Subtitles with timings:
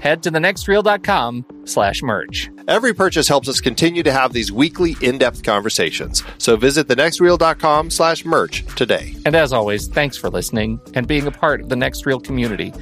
[0.00, 2.50] head to thenextreel.com slash merch.
[2.66, 6.22] Every purchase helps us continue to have these weekly in-depth conversations.
[6.38, 9.14] So visit thenextreel.com slash merch today.
[9.24, 12.72] And as always, thanks for listening and being a part of the Next Reel community.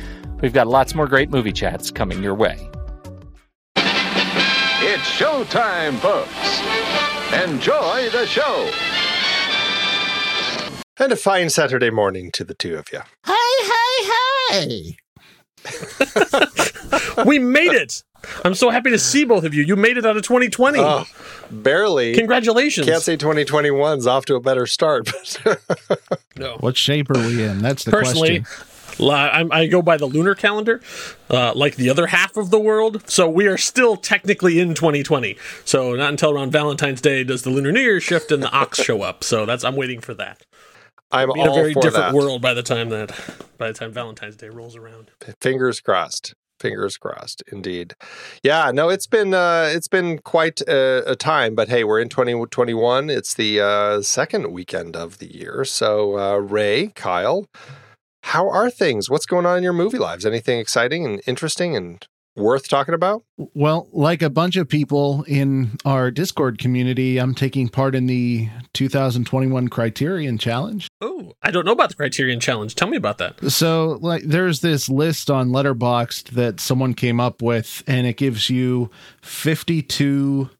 [0.41, 2.71] We've got lots more great movie chats coming your way.
[3.77, 6.31] It's showtime, folks.
[7.33, 8.71] Enjoy the show.
[10.98, 13.00] And a fine Saturday morning to the two of you.
[13.27, 14.10] Hey, hey,
[14.50, 14.97] hey!
[17.27, 18.03] we made it.
[18.44, 19.62] I'm so happy to see both of you.
[19.62, 20.78] You made it out of 2020.
[20.81, 21.04] Oh,
[21.50, 22.15] barely.
[22.15, 22.87] Congratulations.
[22.87, 25.06] Can't say 2021's off to a better start.
[25.44, 25.60] But
[26.37, 26.56] no.
[26.60, 27.60] What shape are we in?
[27.62, 29.06] That's the Personally, question.
[29.06, 30.81] li- I'm- I go by the lunar calendar,
[31.31, 33.09] uh, like the other half of the world.
[33.09, 35.37] So we are still technically in 2020.
[35.65, 38.83] So not until around Valentine's Day does the lunar New Year shift and the ox
[38.83, 39.22] show up.
[39.22, 40.43] So that's I'm waiting for that.
[41.10, 42.14] I'm in a very different that.
[42.14, 43.14] world by the time that
[43.58, 45.10] by the time Valentine's Day rolls around.
[45.40, 46.34] Fingers crossed.
[46.58, 47.94] Fingers crossed, indeed.
[48.42, 52.08] Yeah, no, it's been uh, it's been quite a, a time, but hey, we're in
[52.08, 53.10] 2021.
[53.10, 55.64] It's the uh, second weekend of the year.
[55.66, 57.47] So, uh, Ray, Kyle,
[58.22, 59.10] how are things?
[59.10, 60.24] What's going on in your movie lives?
[60.24, 62.06] Anything exciting and interesting and
[62.36, 63.24] worth talking about?
[63.54, 68.48] Well, like a bunch of people in our Discord community, I'm taking part in the
[68.74, 70.88] 2021 Criterion Challenge.
[71.00, 72.74] Oh, I don't know about the Criterion Challenge.
[72.74, 73.50] Tell me about that.
[73.50, 78.50] So, like, there's this list on Letterboxd that someone came up with, and it gives
[78.50, 78.91] you
[79.22, 80.50] 52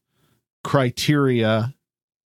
[0.63, 1.73] criteria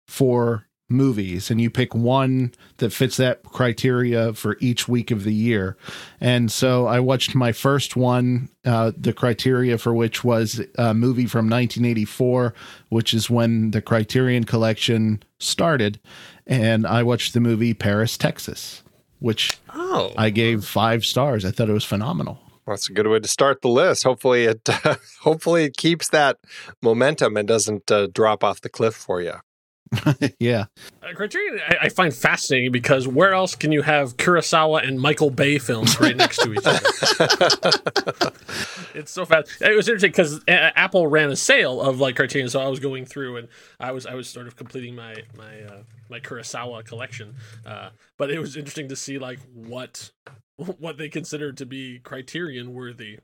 [0.08, 5.32] for movies and you pick one that fits that criteria for each week of the
[5.32, 5.76] year.
[6.20, 11.26] And so I watched my first one, uh, the criteria for which was a movie
[11.26, 12.54] from 1984,
[12.88, 16.00] which is when the Criterion collection started.
[16.46, 18.82] And I watched the movie Paris, Texas,
[19.20, 21.44] which Oh, I gave five stars.
[21.44, 22.38] I thought it was phenomenal.
[22.66, 24.04] That's a good way to start the list.
[24.04, 24.68] Hopefully, it
[25.22, 26.38] hopefully it keeps that
[26.82, 29.34] momentum and doesn't uh, drop off the cliff for you.
[30.38, 30.66] yeah.
[31.02, 35.30] Uh, Criterion, I, I find fascinating because where else can you have Kurosawa and Michael
[35.30, 38.32] Bay films right next to each other?
[38.94, 39.50] it's so fast.
[39.60, 43.04] It was interesting because Apple ran a sale of like Criterion, so I was going
[43.04, 43.48] through and
[43.80, 47.34] I was I was sort of completing my my uh, my Kurosawa collection.
[47.66, 50.10] Uh, but it was interesting to see like what
[50.78, 53.18] what they considered to be Criterion worthy.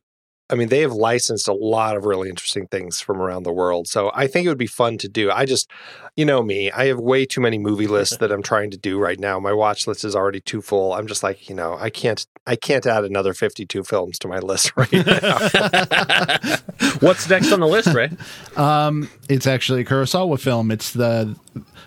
[0.49, 3.89] I mean, they have licensed a lot of really interesting things from around the world.
[3.89, 5.31] So I think it would be fun to do.
[5.31, 5.69] I just,
[6.15, 8.99] you know me, I have way too many movie lists that I'm trying to do
[8.99, 9.41] right now.
[9.41, 10.93] My watch list is already too full.
[10.93, 14.39] I'm just like, you know, I can't, I can't add another 52 films to my
[14.39, 15.39] list right now.
[17.01, 18.11] What's next on the list, Ray?
[18.57, 20.71] Um, it's actually a Kurosawa film.
[20.71, 21.37] It's the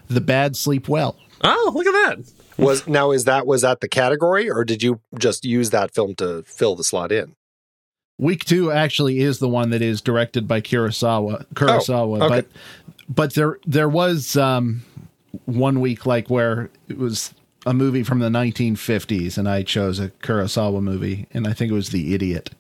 [0.08, 1.16] the Bad Sleep Well.
[1.42, 2.32] Oh, look at that.
[2.64, 6.14] was now is that was that the category, or did you just use that film
[6.16, 7.36] to fill the slot in?
[8.20, 11.46] Week two actually is the one that is directed by Kurosawa.
[11.56, 12.28] Kurosawa, okay.
[12.28, 12.48] but
[13.08, 14.84] but there there was um,
[15.46, 17.34] one week like where it was
[17.66, 21.76] a movie from the 1950s, and I chose a Kurosawa movie, and I think it
[21.76, 22.52] was The Idiot.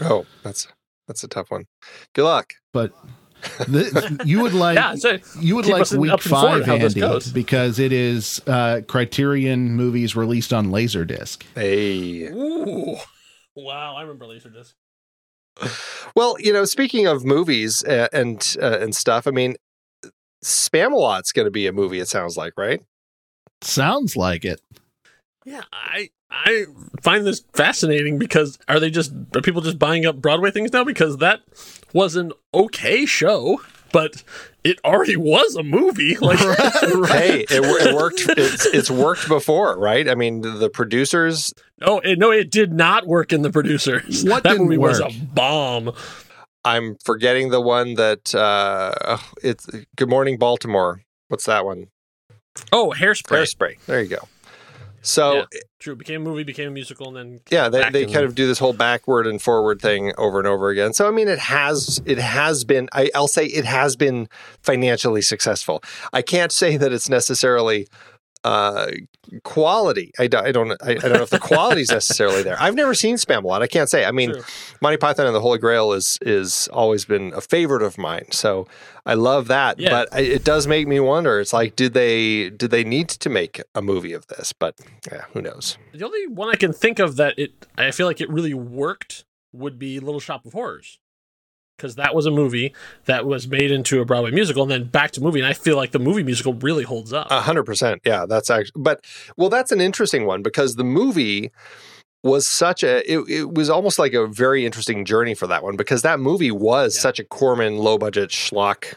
[0.00, 0.66] Oh, that's
[1.06, 1.66] that's a tough one.
[2.14, 2.54] Good luck.
[2.72, 2.92] But
[3.68, 7.00] the, you would like Yeah, so you would like week five, Andy,
[7.32, 11.42] because it is uh, Criterion movies released on Laserdisc.
[11.54, 12.28] Hey.
[12.28, 12.96] Ooh.
[13.54, 14.74] Wow, I remember Laserdisc.
[16.14, 19.56] Well, you know, speaking of movies uh, and uh, and stuff, I mean,
[20.42, 22.00] Spamalot's going to be a movie.
[22.00, 22.82] It sounds like, right?
[23.60, 24.60] Sounds like it.
[25.44, 26.66] Yeah, I I
[27.02, 30.84] find this fascinating because are they just are people just buying up Broadway things now?
[30.84, 31.40] Because that
[31.92, 33.60] was an okay show,
[33.92, 34.22] but
[34.64, 36.16] it already was a movie.
[36.26, 36.38] Like
[37.08, 38.24] hey, it, it worked.
[38.36, 40.08] It's it's worked before, right?
[40.08, 41.54] I mean, the producers.
[41.80, 44.24] no, it, no, it did not work in the producers.
[44.24, 45.92] What that didn't movie was a bomb.
[46.64, 51.02] I'm forgetting the one that uh, oh, it's Good Morning Baltimore.
[51.28, 51.88] What's that one?
[52.72, 53.42] Oh, hairspray.
[53.42, 53.84] Hairspray.
[53.86, 54.28] There you go.
[55.06, 55.60] So Yeah.
[55.78, 58.34] True, it became a movie, became a musical, and then yeah they, they kind of
[58.34, 60.92] do this whole backward and forward thing over and over again.
[60.94, 64.28] So i mean it has it has been I, i'll say it has been
[64.62, 65.82] financially successful.
[66.12, 67.86] I can't say that it's necessarily
[68.46, 68.86] uh
[69.42, 70.12] quality.
[70.18, 72.56] I, don't- I don't I, I don't know if the quality is necessarily there.
[72.60, 73.60] I've never seen Spamalot.
[73.60, 74.04] I can't say.
[74.04, 74.34] I mean
[74.80, 78.26] monty python and the holy grail is is always been a favorite of mine.
[78.30, 78.66] So
[79.04, 79.90] i love that Yeah.
[79.90, 81.40] but I, it does make me wonder.
[81.40, 84.52] It's like did they did they need to make a movie of this?
[84.52, 84.74] But
[85.10, 85.76] yeah who knows?
[85.92, 89.24] The only one I can think of that it I feel like it really worked
[89.52, 90.98] would be Little Shop of Horrors.
[91.76, 92.74] Because that was a movie
[93.04, 95.40] that was made into a Broadway musical and then back to movie.
[95.40, 97.26] And I feel like the movie musical really holds up.
[97.30, 98.00] A hundred percent.
[98.04, 98.72] Yeah, that's actually.
[98.82, 99.04] But
[99.36, 101.50] well, that's an interesting one because the movie
[102.22, 103.00] was such a.
[103.10, 106.50] It, it was almost like a very interesting journey for that one because that movie
[106.50, 107.02] was Yeah.
[107.02, 108.94] such a Corman low budget schlock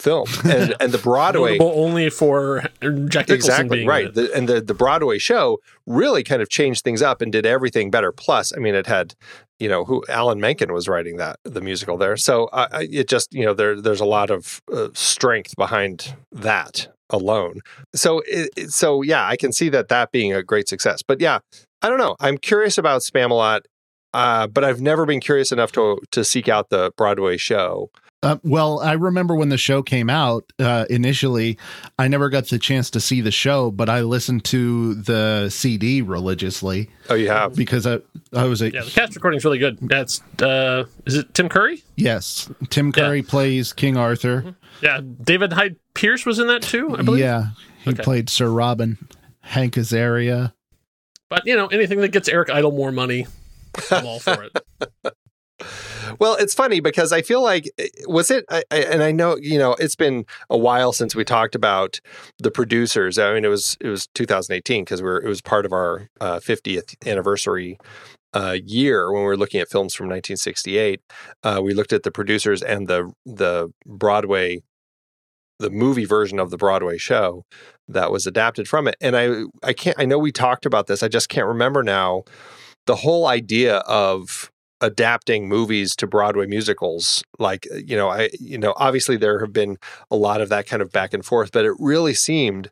[0.00, 1.58] film, and and the Broadway.
[1.58, 6.22] Notable only for Jack Nicholson Exactly being right, the, and the the Broadway show really
[6.24, 8.12] kind of changed things up and did everything better.
[8.12, 9.14] Plus, I mean, it had
[9.58, 13.32] you know who Alan Menken was writing that the musical there, so uh, it just
[13.32, 17.60] you know there there's a lot of uh, strength behind that alone.
[17.94, 21.02] So it, it- so yeah, I can see that that being a great success.
[21.02, 21.40] But yeah,
[21.82, 22.16] I don't know.
[22.20, 23.60] I'm curious about Spamalot,
[24.14, 27.90] uh, but I've never been curious enough to to seek out the Broadway show.
[28.22, 31.56] Uh, well, I remember when the show came out uh, initially,
[31.98, 36.02] I never got the chance to see the show, but I listened to the CD
[36.02, 37.56] religiously Oh, you have.
[37.56, 38.00] because I,
[38.34, 39.78] I was a Yeah, the cast recording's really good.
[39.80, 41.82] That's uh is it Tim Curry?
[41.96, 42.50] yes.
[42.68, 44.54] Tim Curry plays King Arthur.
[44.82, 47.20] Yeah, David Hyde Pierce was in that too, I believe.
[47.20, 47.46] Yeah,
[47.84, 48.02] he Okay.
[48.02, 48.98] played Sir Robin.
[49.40, 50.52] Hank Azaria.
[51.30, 53.26] But you know, anything that gets Eric Idle more money,
[53.90, 54.52] I'm all for it.
[56.18, 59.58] Well, it's funny because I feel like eh, was it, I, and I know you
[59.58, 62.00] know it's been a while since we talked about
[62.38, 63.18] the producers.
[63.18, 66.40] I mean, it was it was 2018 because we're it was part of our uh,
[66.40, 67.78] 50th anniversary
[68.34, 71.00] uh, year when we were looking at films from 1968.
[71.42, 74.62] Uh, we looked at the producers and the the Broadway,
[75.58, 77.44] the movie version of the Broadway show
[77.88, 78.96] that was adapted from it.
[79.00, 81.02] And I I can't I know we talked about this.
[81.02, 82.24] I just can't remember now
[82.86, 84.50] the whole idea of
[84.80, 87.22] adapting movies to Broadway musicals.
[87.38, 89.78] Like, uh, you know, I, you know, obviously there have been
[90.10, 92.70] a lot of that kind of back and forth, but it really seemed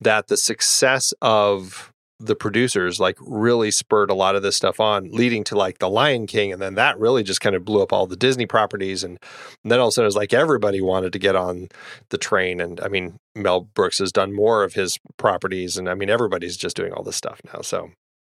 [0.00, 5.10] that the success of the producers like really spurred a lot of this stuff on,
[5.10, 6.52] leading to like The Lion King.
[6.52, 9.04] And then that really just kind of blew up all the Disney properties.
[9.04, 9.18] And,
[9.62, 11.68] and then all of a sudden it was like everybody wanted to get on
[12.08, 12.60] the train.
[12.60, 15.76] And I mean, Mel Brooks has done more of his properties.
[15.76, 17.60] And I mean, everybody's just doing all this stuff now.
[17.60, 17.90] So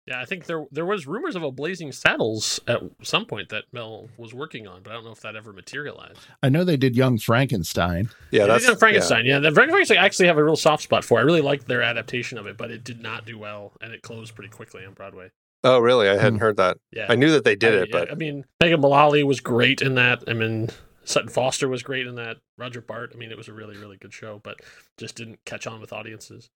[0.06, 3.64] Yeah, I think there there was rumors of a Blazing Saddles at some point that
[3.72, 6.20] Mel was working on, but I don't know if that ever materialized.
[6.42, 8.10] I know they did Young Frankenstein.
[8.30, 9.26] yeah, Yeah, that's that's Frankenstein.
[9.26, 11.18] Yeah, the Frankenstein I actually have a real soft spot for.
[11.18, 14.02] I really liked their adaptation of it, but it did not do well, and it
[14.02, 15.30] closed pretty quickly on Broadway.
[15.64, 16.08] Oh, really?
[16.08, 16.42] I hadn't Hmm.
[16.44, 16.76] heard that.
[16.92, 19.82] Yeah, I knew that they did I, it, but I mean, Megan Mullally was great
[19.82, 20.22] in that.
[20.28, 20.68] I mean,
[21.02, 22.36] Sutton Foster was great in that.
[22.58, 23.10] Roger Bart.
[23.12, 24.60] I mean, it was a really, really good show, but
[24.98, 26.48] just didn't catch on with audiences.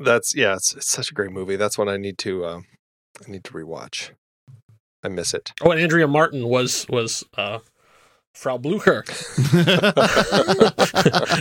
[0.00, 1.56] That's yeah, it's, it's such a great movie.
[1.56, 2.60] That's one I need to uh,
[3.26, 4.10] I need to rewatch.
[5.02, 5.52] I miss it.
[5.62, 7.60] Oh, and Andrea Martin was was uh,
[8.32, 9.04] Frau Blucher,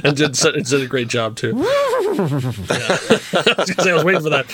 [0.03, 1.53] and did did a great job too.
[1.55, 4.45] I was say I was waiting for that.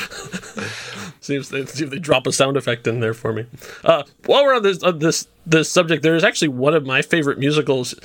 [1.22, 3.46] see, if they, see if they drop a sound effect in there for me.
[3.84, 7.02] Uh, while we're on this on this this subject, there is actually one of my
[7.02, 7.96] favorite musicals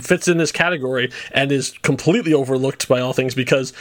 [0.00, 3.72] fits in this category and is completely overlooked by all things because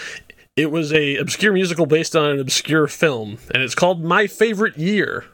[0.56, 4.78] it was a obscure musical based on an obscure film, and it's called My Favorite
[4.78, 5.26] Year.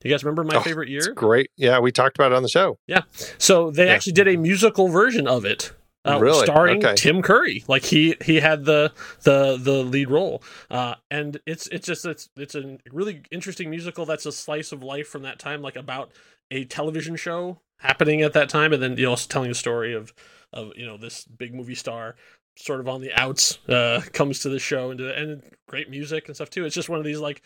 [0.00, 0.98] Do you guys remember My Oh, Favorite Year?
[1.00, 1.50] It's great.
[1.56, 2.78] Yeah, we talked about it on the show.
[2.86, 3.02] Yeah.
[3.38, 3.92] So they Yeah.
[3.94, 5.72] actually did a musical version of it.
[6.04, 6.44] Uh, Really?
[6.46, 6.94] starring Okay.
[6.94, 8.92] Tim Curry, like he he had the
[9.24, 14.06] the the lead role, uh, and it's it's just it's it's a really interesting musical
[14.06, 16.12] that's a slice of life from that time, like about
[16.52, 19.92] a television show happening at that time, and then you know also telling the story
[19.92, 20.14] of
[20.52, 22.14] of you know this big movie star
[22.58, 26.34] sort of on the outs uh, comes to the show and and great music and
[26.34, 26.64] stuff too.
[26.64, 27.42] It's just one of these like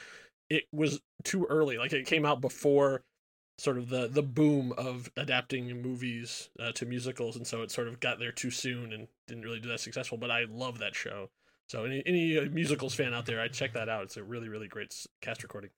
[0.50, 3.02] it was too early, like it came out before
[3.58, 7.88] sort of the the boom of adapting movies uh, to musicals, and so it sort
[7.88, 10.18] of got there too soon and didn't really do that successful.
[10.18, 11.30] But I love that show.
[11.68, 14.04] So any any uh, musicals fan out there, I check that out.
[14.04, 15.70] It's a really really great cast recording.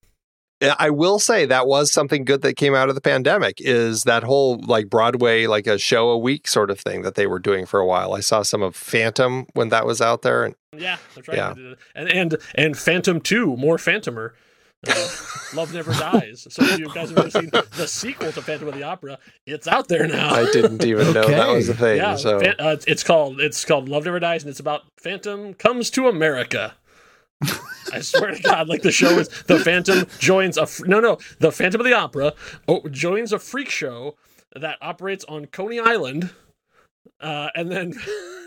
[0.78, 4.22] I will say that was something good that came out of the pandemic is that
[4.22, 7.66] whole like Broadway like a show a week sort of thing that they were doing
[7.66, 8.14] for a while.
[8.14, 11.36] I saw some of Phantom when that was out there and Yeah, that's right.
[11.36, 11.54] Yeah.
[11.54, 11.78] they did it.
[11.94, 14.30] And and and Phantom Two, more Phantomer.
[14.86, 15.08] Uh,
[15.54, 16.46] Love Never Dies.
[16.50, 19.66] So if you guys have ever seen the sequel to Phantom of the Opera, it's
[19.66, 20.34] out there now.
[20.34, 21.96] I didn't even know that was a thing.
[21.96, 25.88] yeah, so uh, it's called it's called Love Never Dies, and it's about Phantom comes
[25.90, 26.74] to America.
[27.92, 31.52] I swear to God, like the show is the Phantom joins a no no the
[31.52, 32.32] Phantom of the Opera
[32.66, 34.16] oh, joins a freak show
[34.54, 36.30] that operates on Coney Island,
[37.20, 37.94] uh, and then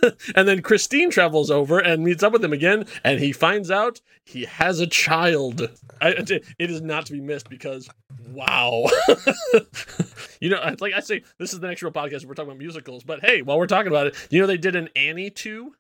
[0.36, 4.02] and then Christine travels over and meets up with him again, and he finds out
[4.24, 5.70] he has a child.
[6.02, 7.90] I, it is not to be missed because
[8.30, 8.88] wow,
[10.42, 12.26] you know, like I say, this is the next Reel podcast.
[12.26, 14.76] We're talking about musicals, but hey, while we're talking about it, you know they did
[14.76, 15.74] an Annie two.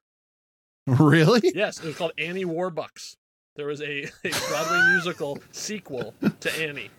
[1.00, 1.51] really?
[1.53, 3.15] Yes, it was called Annie Warbucks.
[3.56, 6.89] There was a, a Broadway musical sequel to Annie.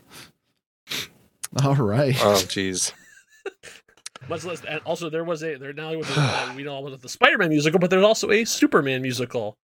[1.64, 2.14] All right.
[2.21, 2.92] oh geez.
[4.28, 6.87] Much less, and also there was a there now was a, uh, we know all
[6.87, 9.57] about the Spider-Man musical, but there's also a Superman musical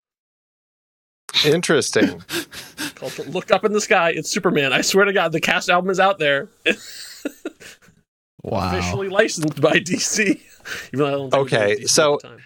[1.45, 2.23] Interesting.
[2.95, 4.73] called "Look Up in the Sky." It's Superman.
[4.73, 6.49] I swear to God, the cast album is out there,
[8.43, 8.79] Wow.
[8.79, 10.21] officially licensed by DC.
[10.93, 12.39] Even though I don't think Okay, so- the time.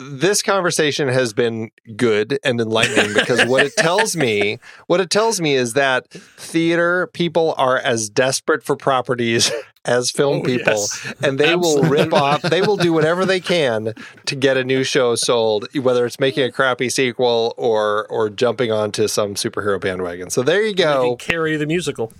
[0.00, 5.40] This conversation has been good and enlightening because what it tells me what it tells
[5.40, 9.50] me is that theater people are as desperate for properties
[9.84, 11.14] as film Oh, people yes.
[11.22, 13.92] and they will rip off they will do whatever they can
[14.26, 18.70] to get a new show sold whether it's making a crappy sequel or or jumping
[18.70, 22.12] onto some superhero bandwagon so there you go Carrie the musical.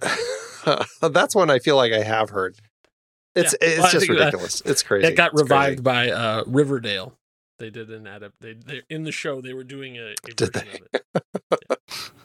[1.02, 2.56] that's one i feel like i have heard
[3.34, 3.68] it's Yeah.
[3.68, 5.44] it's Well, just ridiculous it's crazy It got It's crazy.
[5.54, 7.14] revived by uh, Riverdale.
[7.58, 8.40] They did an adapt.
[8.40, 11.00] They, they in the show they were doing a, a Did version of
[11.60, 11.78] it.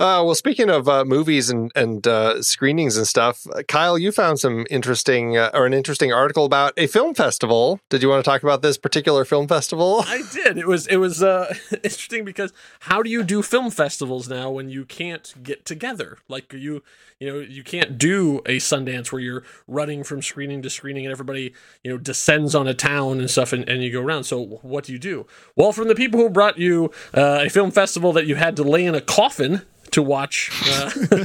[0.00, 4.12] Uh, well, speaking of uh, movies and and uh, screenings and stuff, uh, Kyle, you
[4.12, 7.80] found some interesting uh, or an interesting article about a film festival.
[7.90, 10.04] Did you want to talk about this particular film festival?
[10.06, 10.56] I did.
[10.56, 14.68] It was it was uh, interesting because how do you do film festivals now when
[14.70, 16.18] you can't get together?
[16.28, 16.84] Like you
[17.20, 21.12] you know you can't do a Sundance where you're running from screening to screening and
[21.12, 24.24] everybody you know descends on a town and stuff and, and you go around.
[24.24, 25.26] So what do you do?
[25.56, 28.62] Well, from the people who brought you uh, a film festival that you had to
[28.62, 30.50] lay in a coffin to watch.
[30.70, 31.24] Uh,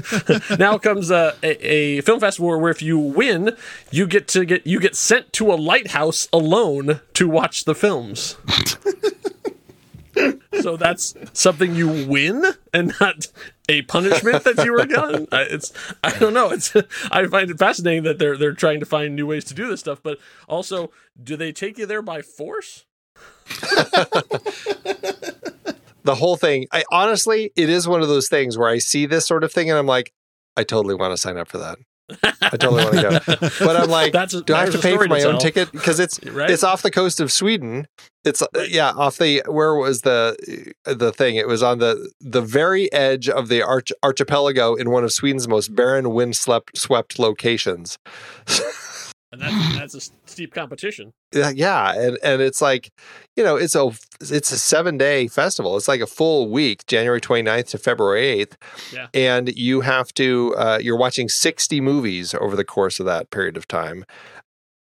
[0.60, 3.56] now comes uh, a, a film festival where if you win,
[3.92, 8.38] you get to get you get sent to a lighthouse alone to watch the films.
[10.62, 12.44] so that's something you win
[12.74, 13.28] and not
[13.70, 15.28] a punishment that you were given.
[15.32, 16.50] I- It's I don't know.
[16.52, 16.76] It's
[17.12, 19.80] I find it fascinating that they're they're trying to find new ways to do this
[19.80, 20.92] stuff, but also,
[21.22, 22.86] do they take you there by force?
[26.04, 26.68] the whole thing.
[26.72, 29.70] I honestly, it is one of those things where I see this sort of thing
[29.70, 30.12] and I'm like,
[30.58, 31.78] I totally want to sign up for that.
[32.42, 33.50] I totally want to go.
[33.66, 35.40] But I'm like, That's do I have to pay for my own tell.
[35.40, 35.72] ticket?
[35.72, 36.50] Because it's Right?
[36.50, 37.88] it's off the coast of Sweden.
[38.24, 40.36] It's uh, yeah, off the where was the
[40.86, 41.36] the thing?
[41.36, 45.48] It was on the the very edge of the arch, archipelago in one of Sweden's
[45.48, 47.98] most barren, windswept swept locations.
[49.34, 51.12] And that's that's a steep competition.
[51.34, 52.92] Yeah, and and it's like,
[53.36, 55.76] you know, it's a it's a 7-day festival.
[55.76, 58.54] It's like a full week, January 29th to February 8th.
[58.94, 59.08] Yeah.
[59.14, 63.58] And you have to uh you're watching 60 movies over the course of that period
[63.58, 64.06] of time.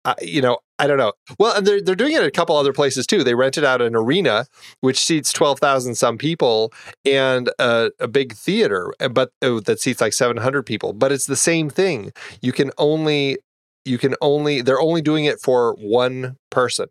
[0.05, 1.12] Uh, you know, I don't know.
[1.38, 3.25] Well, and they're they're doing it at a couple other places too.
[3.25, 4.46] They rented out an arena
[4.79, 6.72] which seats 12,000 some people
[7.03, 10.93] and a, a big theater, uh, but uh, that seats like 700 people.
[10.93, 12.13] But it's the same thing.
[12.41, 13.39] You can only
[13.86, 16.88] you can only they're only doing it for one person.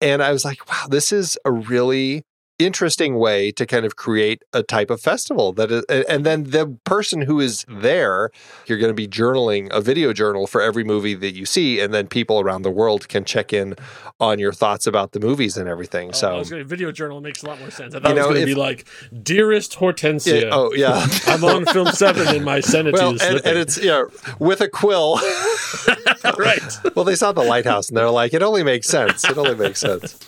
[0.00, 2.24] And i was like wow this is a really
[2.58, 6.78] interesting way to kind of create a type of festival that is and then the
[6.84, 8.30] person who is there
[8.66, 11.92] you're going to be journaling a video journal for every movie that you see and
[11.92, 13.74] then people around the world can check in
[14.20, 17.20] on your thoughts about the movies and everything Oh, I so was gonna, video journal
[17.20, 17.94] makes a lot more sense.
[17.94, 18.86] I thought You it was going to be like,
[19.22, 23.50] "Dearest Hortensia, yeah, oh yeah I'm on film seven in my sanity well and, slipping."
[23.50, 24.04] and it's yeah
[24.38, 25.16] with a quill
[26.38, 26.62] right.
[26.94, 29.80] well they saw the lighthouse and they're like it only makes sense it only makes
[29.80, 30.18] sense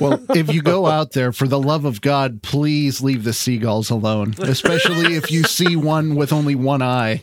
[0.00, 3.90] Well, if you go out there, for the love of God, please leave the seagulls
[3.90, 7.20] alone, especially if you see one with only one eye.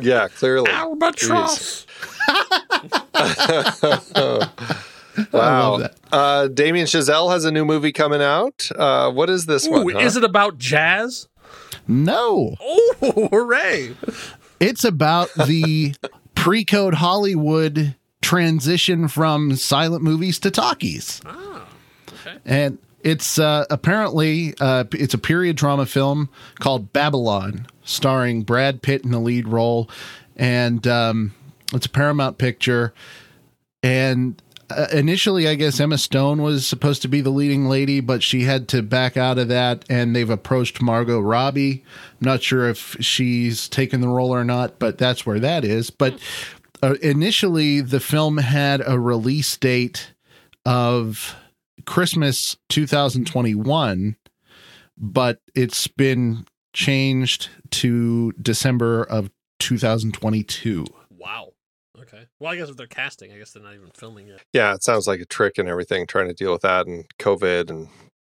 [0.00, 1.86] yeah clearly Albatross.
[5.32, 5.88] Wow.
[6.10, 8.68] Uh, Damien Chazelle has a new movie coming out.
[8.76, 9.90] Uh, what is this Ooh, one?
[9.90, 10.00] huh?
[10.00, 11.28] is it about jazz?
[11.86, 13.94] No, Oh, hooray!
[14.58, 15.94] it's about the
[16.34, 21.20] pre code Hollywood transition from silent movies to talkies.
[21.24, 21.64] Oh,
[22.26, 22.38] okay.
[22.44, 29.04] And it's uh, apparently uh, it's a period drama film called Babylon, starring Brad Pitt
[29.04, 29.90] in the lead role,
[30.36, 31.34] and um,
[31.72, 32.94] it's a Paramount picture.
[33.82, 38.22] And uh, initially, I guess Emma Stone was supposed to be the leading lady, but
[38.22, 41.84] she had to back out of that, and they've approached Margot Robbie.
[42.20, 45.90] I'm not sure if she's taken the role or not, but that's where that is.
[45.90, 46.18] But
[46.82, 50.12] uh, initially, the film had a release date
[50.64, 51.36] of
[51.86, 54.16] Christmas 2021,
[54.96, 60.84] but it's been changed to December of 2022.
[61.10, 61.52] Wow.
[62.00, 62.26] Okay.
[62.40, 64.42] Well, I guess if they're casting, I guess they're not even filming yet.
[64.52, 67.70] Yeah, it sounds like a trick and everything, trying to deal with that and COVID
[67.70, 67.88] and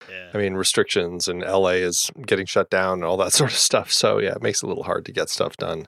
[0.09, 0.31] Yeah.
[0.33, 3.93] I mean restrictions and LA is getting shut down and all that sort of stuff.
[3.93, 5.87] So yeah, it makes it a little hard to get stuff done.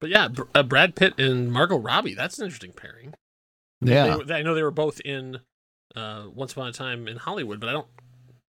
[0.00, 2.14] but yeah, Br- uh, Brad Pitt and Margot Robbie.
[2.14, 3.14] That's an interesting pairing.
[3.80, 4.18] Yeah.
[4.18, 5.38] They, they- I know they were both in
[5.96, 7.86] uh, Once Upon a Time in Hollywood, but I don't.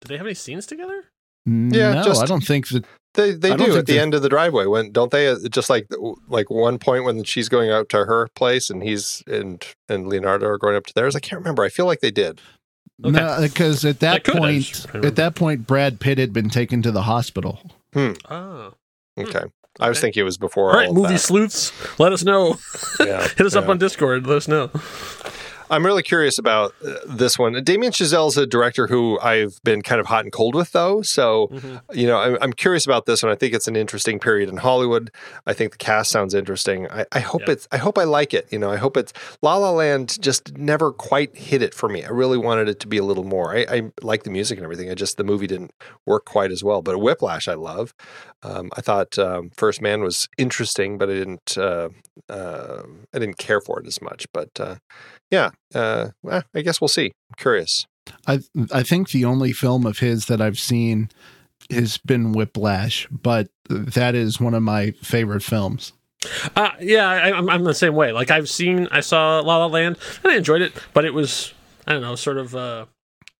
[0.01, 1.05] Did they have any scenes together?
[1.45, 2.85] Yeah, no, just- I don't think that.
[3.13, 5.27] They they I don't do think at the end of the driveway when don't they
[5.27, 5.85] uh, just like
[6.29, 10.47] like one point when she's going out to her place and he's and and Leonardo
[10.47, 11.13] are going up to theirs.
[11.13, 11.61] I can't remember.
[11.63, 12.39] I feel like they did.
[13.03, 13.11] Okay.
[13.11, 16.91] No, because at that I point, at that point, Brad Pitt had been taken to
[16.91, 17.59] the hospital.
[17.95, 18.73] Oh.
[19.17, 19.41] Okay.
[19.79, 20.01] I was Okay.
[20.07, 21.19] thinking it was before All right, all of movie that.
[21.19, 22.59] sleuths, let us know.
[23.01, 24.25] Yeah, Hit us up on Discord.
[24.25, 24.69] Let us know.
[25.71, 27.63] I'm really curious about uh, this one.
[27.63, 31.01] Damien Chazelle's a director who I've been kind of hot and cold with, though.
[31.01, 31.77] So, Mm-hmm.
[31.97, 33.31] you know, I'm, I'm curious about this one.
[33.31, 35.09] I think it's an interesting period in Hollywood.
[35.47, 36.87] I think the cast sounds interesting.
[36.91, 37.53] I, I hope Yeah.
[37.53, 37.67] it's.
[37.71, 38.47] I hope I like it.
[38.51, 39.13] You know, I hope it's.
[39.41, 42.03] La La Land just never quite hit it for me.
[42.03, 43.55] I really wanted it to be a little more.
[43.55, 44.89] I, I like the music and everything.
[44.91, 45.71] I just the movie didn't
[46.05, 46.81] work quite as well.
[46.81, 47.93] But Whiplash, I love.
[48.43, 51.57] Um, I thought um, First Man was interesting, but I didn't.
[51.57, 51.89] Uh,
[52.29, 54.25] uh, I didn't care for it as much.
[54.33, 54.75] But uh,
[55.29, 57.05] yeah, uh, well, I guess we'll see.
[57.05, 57.85] I'm curious.
[58.27, 58.39] I
[58.71, 61.09] I think the only film of his that I've seen
[61.69, 65.93] has been Whiplash, but that is one of my favorite films.
[66.55, 68.11] Uh, yeah, I, I'm, I'm the same way.
[68.11, 71.53] Like I've seen, I saw La La Land, and I enjoyed it, but it was,
[71.87, 72.85] I don't know, sort of uh,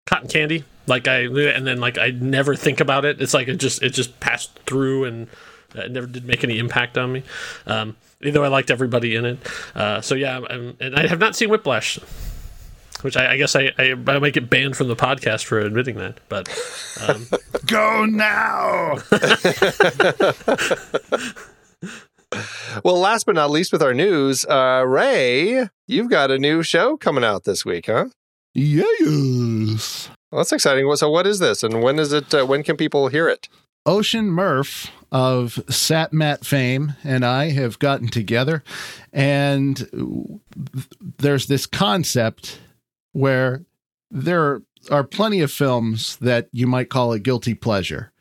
[0.06, 0.64] cotton candy.
[0.88, 3.22] Like I, and then like I never think about it.
[3.22, 5.28] It's like it just, it just passed through, and
[5.76, 7.24] it never did make any impact on me.
[7.66, 9.38] Um, even though I liked everybody in it.
[9.76, 12.00] Uh, so yeah, I'm, and I have not seen Whiplash,
[13.02, 15.98] which I, I guess I, I, I might get banned from the podcast for admitting
[15.98, 16.20] that.
[16.30, 16.50] But
[17.08, 17.28] um,
[17.66, 18.98] Go now!
[22.86, 26.96] Well, last but not least, with our news, uh, Ray, you've got a new show
[26.96, 28.06] coming out this week, huh?
[28.54, 30.10] Yes.
[30.32, 30.94] Well, that's exciting.
[30.96, 32.34] So, what is this, and when is it?
[32.34, 33.50] Uh, when can people hear it?
[33.86, 38.64] Ocean Murph of Satmat fame and I have gotten together,
[39.12, 40.40] and
[41.18, 42.60] there's this concept
[43.12, 43.66] where
[44.10, 48.12] there are plenty of films that you might call a guilty pleasure.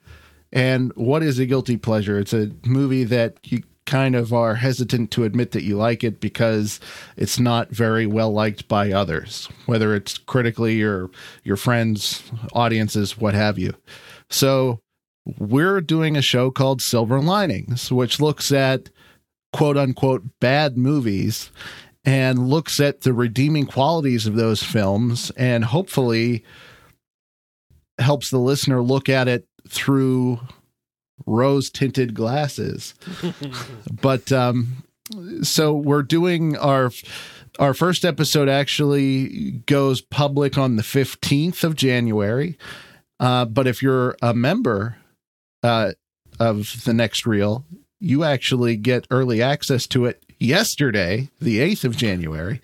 [0.53, 2.19] And what is a guilty pleasure?
[2.19, 6.21] It's a movie that you kind of are hesitant to admit that you like it
[6.21, 6.79] because
[7.17, 11.11] it's not very well liked by others, whether it's critically or
[11.43, 12.23] your friends,
[12.53, 13.75] audiences, what have you.
[14.31, 14.79] So
[15.39, 18.91] we're doing a show called Silver Linings, which looks at
[19.53, 21.51] quote unquote bad movies
[22.05, 26.45] and looks at the redeeming qualities of those films and hopefully
[27.99, 30.39] helps the listener look at it through
[31.31, 32.95] rose tinted glasses.
[34.03, 34.85] but um
[35.43, 36.91] so we're doing our
[37.59, 42.57] our first episode actually goes public on the 15th of January.
[43.19, 44.97] Uh, but if you're a member
[45.63, 45.93] uh,
[46.39, 47.65] of the next reel,
[47.99, 52.63] you actually get early access to it yesterday, the 8th of January.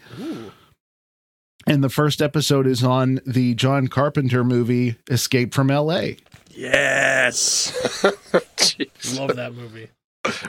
[1.66, 6.12] And the first episode is on the John Carpenter movie Escape from LA.
[6.56, 7.70] Yes.
[8.56, 9.18] Jeez.
[9.18, 9.88] Love that movie.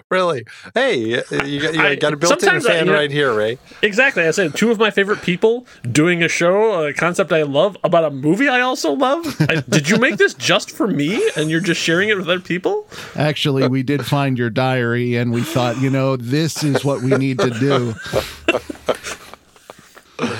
[0.09, 0.43] Really?
[0.73, 3.31] Hey, you got, you I- got a built-in sometimes I- fan you know- right here,
[3.31, 3.59] Ray.
[3.83, 4.23] Exactly.
[4.23, 8.03] I said two of my favorite people doing a show, a concept I love about
[8.05, 9.23] a movie I also love.
[9.41, 12.39] I, did you make this just for me and you're just sharing it with other
[12.39, 12.87] people?
[13.15, 17.11] Actually, we did find your diary and we thought, you know, this is what we
[17.11, 17.93] need to do.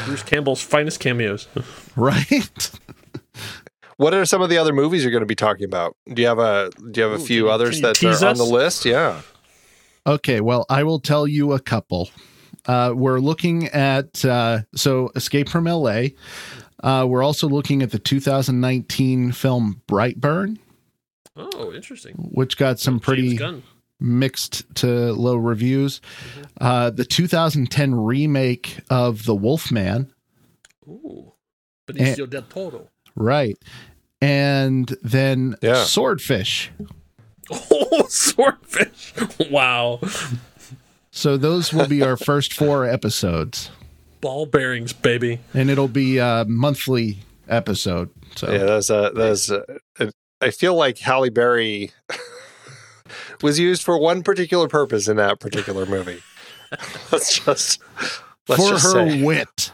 [0.06, 1.48] Bruce Campbell's finest cameos.
[1.96, 2.72] Right?
[3.98, 5.96] What are some of the other movies you're going to be talking about?
[6.12, 7.96] Do you have a Do you have a Ooh, few can you- others can that
[7.96, 8.86] tease are on the list?
[8.86, 9.22] Yeah.
[10.06, 12.10] Okay, well, I will tell you a couple.
[12.66, 16.08] Uh, we're looking at uh, so Escape from LA.
[16.84, 20.60] Uh, we're also looking at the 2019 film Brightburn,
[21.36, 22.14] Oh, interesting.
[22.34, 23.40] which got some pretty
[24.00, 26.02] mixed to low reviews.
[26.62, 30.14] Uh, the 2010 remake of The Wolfman,
[30.88, 31.34] Ooh.
[31.88, 32.90] Benicio del Toro.
[33.18, 33.58] Right?
[34.22, 35.84] And then Yeah.
[35.84, 36.72] Swordfish.
[37.52, 39.14] Oh, swordfish.
[39.52, 40.00] Wow.
[41.12, 43.70] So those will be our first four episodes,
[44.22, 45.40] Ball bearings, baby.
[45.54, 48.10] and it'll be a monthly episode.
[48.36, 49.52] So Yeah, that's a that's.
[50.42, 51.92] I feel like Halle Berry
[53.42, 56.22] was used for one particular purpose in that particular movie.
[57.12, 57.80] let's just
[58.48, 59.24] let's for just her say.
[59.24, 59.72] wit.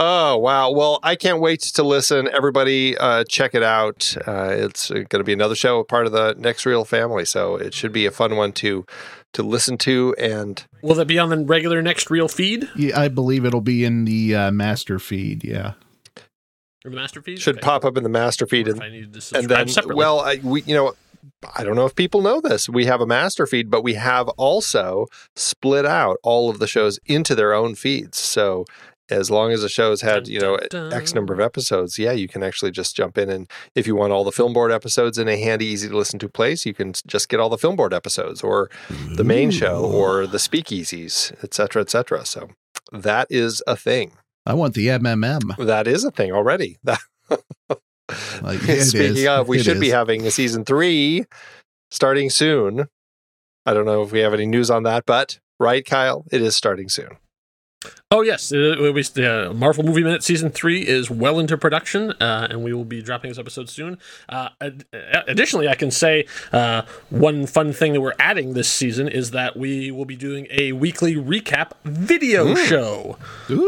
[0.00, 0.70] Oh wow!
[0.70, 2.28] Well, I can't wait to listen.
[2.32, 4.16] Everybody, uh, check it out.
[4.28, 7.74] Uh, it's going to be another show, part of the Next Reel family, so it
[7.74, 8.86] should be a fun one to
[9.32, 10.14] to listen to.
[10.16, 12.68] And Will that be on the regular next Reel feed?
[12.76, 15.42] Yeah, I believe it'll be in the uh, master feed.
[15.42, 15.72] Yeah.
[16.84, 17.40] Or the master feed?
[17.40, 17.64] should Okay.
[17.64, 18.68] pop up in the master feed.
[18.68, 19.96] And if I needed to subscribe and then separately.
[19.96, 20.94] well I, we you know
[21.56, 24.28] i don't know if people know this we have a master feed but we have
[24.30, 28.64] also split out all of the shows into their own feeds so
[29.10, 32.12] as long as the show's had Dun, you know dun, x number of episodes yeah
[32.12, 35.18] you can actually just jump in and if you want all the film board episodes
[35.18, 37.76] in a handy easy to listen to place you can just get all the film
[37.76, 38.70] board episodes or
[39.16, 42.26] the main show or the speakeasies etc cetera, etc cetera.
[42.26, 42.48] so
[42.92, 44.12] that is a thing
[44.46, 45.56] I want the MMM.
[45.66, 47.36] that is a thing already that uh,
[48.42, 49.26] Like, it Speaking is.
[49.26, 51.24] of, we It should be having a season three
[51.90, 52.86] starting soon.
[53.66, 56.56] I don't know if we have any news on that, but right, Kyle, it is
[56.56, 57.18] starting soon.
[58.10, 62.48] Oh yes, uh, we, uh, Marvel Movie Minute season three is well into production, uh,
[62.50, 63.98] and we will be dropping this episode soon.
[64.28, 64.86] Uh, ad-
[65.28, 69.56] additionally, I can say uh, one fun thing that we're adding this season is that
[69.56, 73.18] we will be doing a weekly recap video show.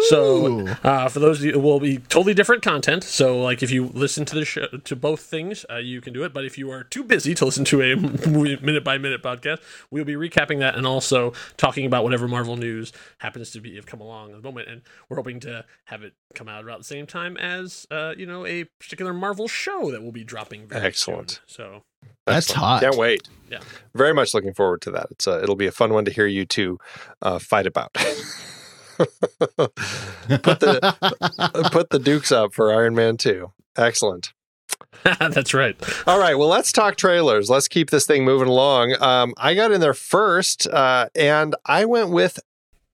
[0.09, 0.69] So Ooh.
[0.83, 3.05] uh, for those of you, it will be totally different content.
[3.05, 6.25] So like if you listen to the show to both things, uh, you can do
[6.25, 6.33] it.
[6.33, 9.59] But if you are too busy to listen to a minute by minute podcast,
[9.91, 13.87] we'll be recapping that and also talking about whatever Marvel news happens to be have
[13.87, 14.69] come along at the moment.
[14.69, 18.27] And we're hoping to have it come out about the same time as uh, you
[18.27, 20.69] know a particular Marvel show that will be dropping.
[20.69, 21.31] Very Excellent.
[21.31, 21.41] Soon.
[21.47, 21.83] So
[22.27, 22.61] That's Excellent.
[22.67, 22.83] hot.
[22.83, 23.29] Can't wait.
[23.51, 23.61] Yeah.
[23.95, 25.07] Very much looking forward to that.
[25.11, 26.79] It's uh, it'll be a fun one to hear you two
[27.23, 27.93] uh, fight about.
[28.99, 33.51] put the put the Dukes up for Iron Man 2.
[33.77, 34.33] Excellent.
[35.05, 35.77] that's right.
[36.07, 37.49] All right, well, let's talk trailers.
[37.49, 38.97] Let's keep this thing moving along.
[39.01, 42.39] Um, I got in there first, uh, and I went with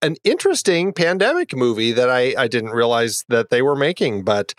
[0.03, 4.55] an interesting pandemic movie that I, I didn't realize that they were making, but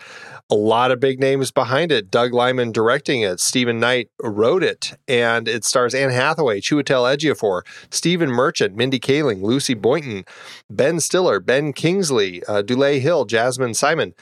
[0.50, 2.10] a lot of big names behind it.
[2.10, 7.62] Doug Liman directing it, Steven Knight wrote it, and it stars Anne Hathaway, Chiwetel Ejiofor,
[7.90, 10.24] Stephen Merchant, Mindy Kaling, Lucy Boynton,
[10.68, 14.14] Ben Stiller, Ben Kingsley, uh, Dulé Hill, Jazmyn Simon.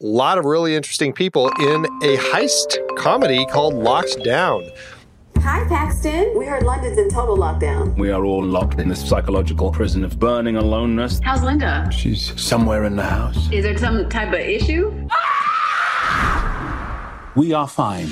[0.00, 4.70] A lot of really interesting people in a heist comedy called Locked Down.
[5.42, 6.32] Hi, Paxton.
[6.36, 7.96] We heard London's in total lockdown.
[7.96, 11.20] We are all locked in this psychological prison of burning aloneness.
[11.22, 11.88] How's Linda?
[11.92, 13.48] She's somewhere in the house.
[13.52, 14.90] Is there some type of issue?
[17.36, 18.08] We are fine.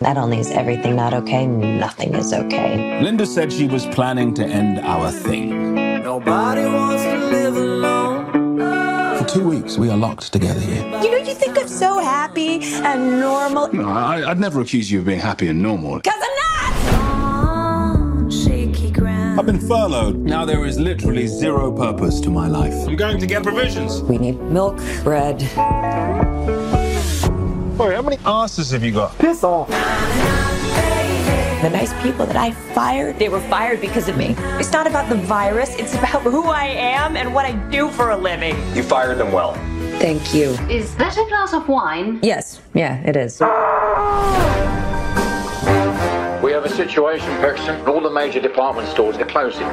[0.00, 3.00] Not only is everything not okay, nothing is okay.
[3.02, 5.74] Linda said she was planning to end our thing.
[6.02, 8.13] Nobody wants to live alone.
[9.24, 10.84] For two weeks, we are locked together here.
[10.84, 13.72] You know, you think I'm so happy and normal.
[13.72, 15.96] No, I, I'd never accuse you of being happy and normal.
[15.96, 16.94] Because I'm not!
[17.46, 19.40] On shaky ground.
[19.40, 20.16] I've been furloughed.
[20.16, 22.74] Now there is literally zero purpose to my life.
[22.86, 24.02] I'm going to get provisions.
[24.02, 25.38] We need milk, bread.
[27.78, 29.16] Boy, how many asses have you got?
[29.18, 29.70] Piss off.
[31.64, 34.34] The nice people that I fired, they were fired because of me.
[34.60, 38.10] It's not about the virus, it's about who I am and what I do for
[38.10, 38.54] a living.
[38.76, 39.54] You fired them well.
[39.98, 40.50] Thank you.
[40.68, 42.20] Is that a glass of wine?
[42.22, 43.40] Yes, yeah, it is.
[43.40, 43.46] We
[46.52, 47.80] have a situation, Paxton.
[47.86, 49.66] All the major department stores are closing.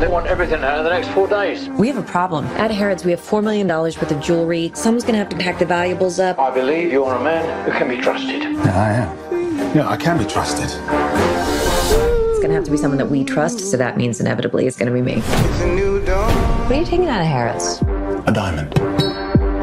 [0.00, 1.68] They want everything out in the next four days.
[1.68, 2.46] We have a problem.
[2.56, 4.72] At Harrods, we have $4 million worth of jewelry.
[4.74, 6.38] Someone's gonna have to pack the valuables up.
[6.38, 8.42] I believe you're a man who can be trusted.
[8.68, 9.41] I am.
[9.74, 10.66] Yeah, I can be trusted.
[10.66, 14.90] It's gonna have to be someone that we trust, so that means inevitably it's gonna
[14.90, 15.22] be me.
[15.24, 16.30] It's a new dawn.
[16.64, 17.80] What are you taking out of Harrods?
[18.26, 18.74] A diamond.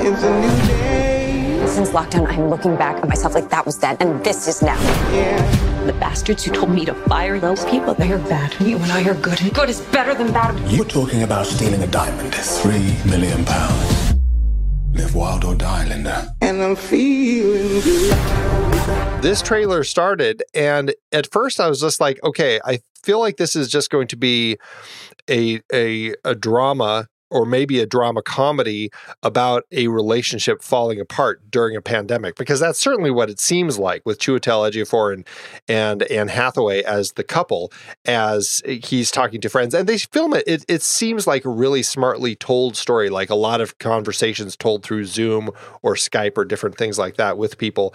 [0.02, 1.64] It's a new day.
[1.68, 4.82] Since lockdown, I'm looking back at myself like that was then, and this is now.
[5.14, 5.86] Yeah.
[5.86, 8.56] The bastards who told me to fire those people, they are bad.
[8.60, 10.58] You and I are good, and good is better than bad.
[10.72, 12.34] You're talking about stealing a diamond.
[12.34, 14.16] Three million pounds.
[14.92, 16.36] Live wild or die, Linda.
[16.42, 18.69] And I'm feeling good.
[19.22, 23.56] This trailer started and at first i was just like okay i feel like this
[23.56, 24.58] is just going to be
[25.30, 28.90] a a, a drama or maybe a drama comedy
[29.24, 34.02] about a relationship falling apart during a pandemic because that's certainly what it seems like
[34.06, 35.28] with Chiwetel Ejiofor and
[35.68, 37.72] and Anne Hathaway as the couple
[38.06, 40.44] as he's talking to friends and they film it.
[40.48, 44.84] It it seems like a really smartly told story like a lot of conversations told
[44.84, 45.50] through Zoom
[45.82, 47.94] or Skype or different things like that with people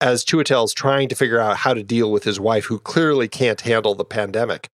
[0.00, 3.60] as Chiwetel's trying to figure out how to deal with his wife who clearly can't
[3.60, 4.70] handle the pandemic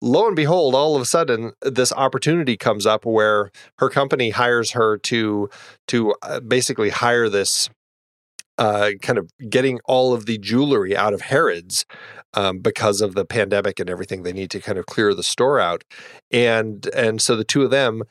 [0.00, 4.72] lo and behold, all of a sudden, this opportunity comes up where her company hires
[4.72, 5.48] her to
[5.88, 7.68] to uh, basically hire this
[8.58, 11.86] uh, kind of getting all of the jewelry out of Harrods
[12.34, 14.22] um, because of the pandemic and everything.
[14.22, 15.82] They need to kind of clear the store out,
[16.30, 18.02] and and so the two of them.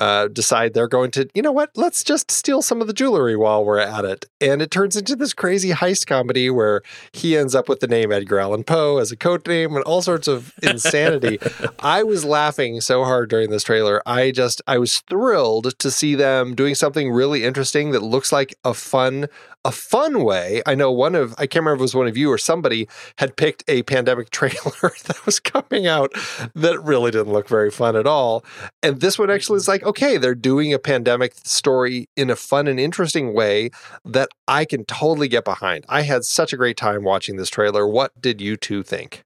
[0.00, 1.70] Uh, decide they're going to, you know what?
[1.76, 5.14] Let's just steal some of the jewelry while we're at it, and it turns into
[5.14, 9.12] this crazy heist comedy where he ends up with the name Edgar Allan Poe as
[9.12, 11.38] a code name and all sorts of insanity.
[11.78, 14.02] I was laughing so hard during this trailer.
[14.04, 18.54] I just I was thrilled to see them doing something really interesting that looks like
[18.64, 19.28] a fun
[19.64, 20.62] a fun way.
[20.66, 22.88] I know one of I can't remember if it was one of you or somebody
[23.18, 26.12] had picked a pandemic trailer that was coming out
[26.54, 28.44] that really didn't look very fun at all.
[28.82, 29.70] And this one actually is mm-hmm.
[29.72, 33.70] like, okay, they're doing a pandemic story in a fun and interesting way
[34.04, 35.84] that I can totally get behind.
[35.88, 37.86] I had such a great time watching this trailer.
[37.86, 39.24] What did you two think?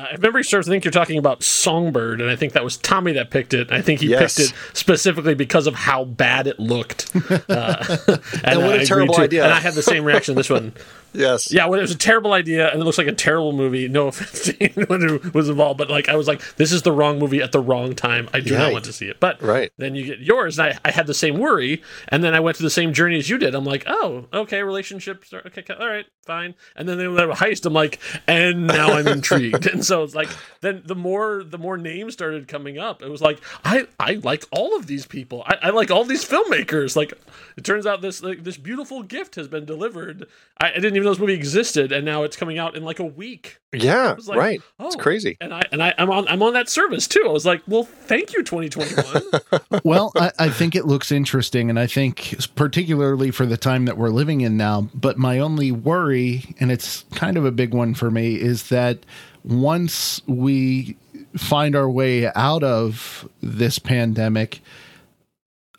[0.00, 2.78] Uh, if memory serves, I think you're talking about Songbird, and I think that was
[2.78, 3.70] Tommy that picked it.
[3.70, 4.36] I think he Yes.
[4.36, 7.10] picked it specifically because of how bad it looked.
[7.50, 7.96] Uh,
[8.44, 9.42] and, what a terrible idea.
[9.44, 10.72] And I had the same reaction to this one.
[11.12, 11.52] Yes.
[11.52, 13.88] Yeah, well, it was a terrible idea, and it looks like a terrible movie.
[13.88, 16.92] No offense to anyone who was involved, but like I was like, this is the
[16.92, 18.28] wrong movie at the wrong time.
[18.32, 19.18] I do not want to see it.
[19.20, 19.72] But Right.
[19.76, 22.56] then you get yours, and I, I had the same worry, and then I went
[22.58, 23.54] to the same journey as you did.
[23.54, 26.54] I'm like, oh, okay, relationships, are, okay, all right, fine.
[26.76, 27.66] And then they to heist.
[27.66, 29.66] I'm like, and now I'm intrigued.
[29.66, 30.28] and so it's like,
[30.60, 34.44] then the more the more names started coming up, it was like, I I like
[34.52, 35.42] all of these people.
[35.46, 36.94] I, I like all these filmmakers.
[36.96, 37.12] Like,
[37.56, 40.26] it turns out this like this beautiful gift has been delivered.
[40.58, 42.98] I, I didn't even know this movie existed, and now it's coming out in like
[42.98, 43.58] a week.
[43.72, 44.62] Yeah, I was like, right.
[44.78, 44.86] oh.
[44.86, 45.36] It's crazy.
[45.40, 47.24] And I and I, I'm on I'm on that service too.
[47.26, 49.80] I was like, well, thank you, 2021.
[49.84, 53.96] well, I, I think it looks interesting, and I think particularly for the time that
[53.96, 54.88] we're living in now.
[54.94, 58.98] But my only worry, and it's kind of a big one for me, is that
[59.44, 60.96] once we
[61.36, 64.60] find our way out of this pandemic,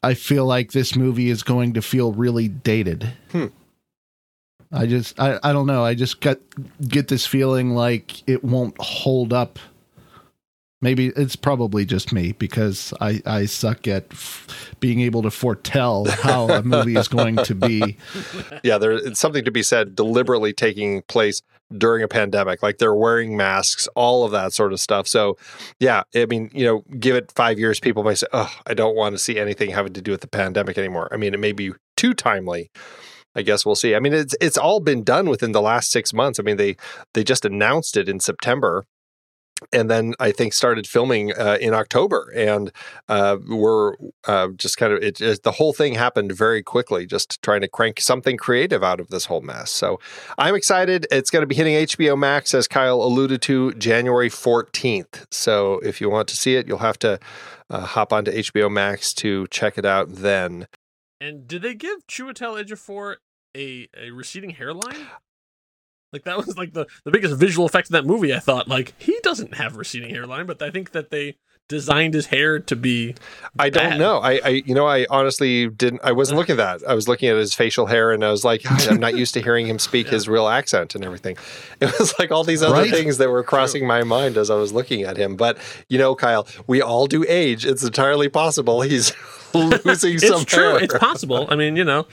[0.03, 3.13] I feel like this movie is going to feel really dated.
[3.31, 3.47] Hmm.
[4.71, 5.84] I just, I, I don't know.
[5.84, 6.38] I just got
[6.88, 9.60] get this feeling like it won't hold up
[10.84, 16.05] Maybe it's probably just me because I, I suck at f- being able to foretell
[16.05, 17.97] how a movie is going to be.
[18.63, 21.41] Yeah, there's something to be said deliberately taking place
[21.75, 22.62] during a pandemic.
[22.62, 25.07] Like they're wearing masks, all of that sort of stuff.
[25.07, 25.38] So,
[25.79, 28.95] yeah, I mean, you know, give it five years, people may say, oh, I don't
[28.95, 31.10] want to see anything having to do with the pandemic anymore.
[31.12, 32.69] I mean, it may be too timely.
[33.36, 33.96] I guess we'll see.
[33.96, 36.39] I mean, it's it's all been done within the last six months.
[36.39, 36.76] I mean, they
[37.13, 38.86] they just announced it in September
[39.72, 42.72] and then I think started filming uh, in October, and
[43.08, 43.94] uh, we're
[44.28, 47.67] uh, just kind of it, it, the whole thing happened very quickly, just trying to
[47.67, 49.70] crank something creative out of this whole mess.
[49.70, 50.00] So
[50.38, 51.06] I'm excited.
[51.12, 55.26] It's going to be hitting HBO Max, as Kyle alluded to, January 14th.
[55.32, 57.20] So if you want to see it, you'll have to
[57.70, 60.67] uh, hop onto HBO Max to check it out then.
[61.21, 63.17] And did they give Chiwetel Ejiofor
[63.55, 64.97] a a receding hairline?
[66.13, 68.34] Like that was like the, the biggest visual effect in that movie.
[68.34, 71.38] I thought like he doesn't have receding hairline, but I think that they
[71.71, 73.15] designed his hair to be.
[73.57, 74.19] I don't know.
[74.19, 76.01] I, I you know I honestly didn't.
[76.03, 76.88] I wasn't looking at that.
[76.88, 79.41] I was looking at his facial hair, and I was like, I'm not used to
[79.41, 81.38] hearing him speak his real accent and everything.
[81.81, 82.91] It was like all these other Right?
[82.91, 85.36] things that were crossing my mind as I was looking at him.
[85.36, 85.57] But
[85.89, 87.65] you know, Kyle, we all do age.
[87.65, 89.12] It's entirely possible he's
[89.55, 90.63] losing some It's true.
[90.75, 90.84] hair.
[90.84, 91.47] It's possible.
[91.49, 92.05] I mean, you know.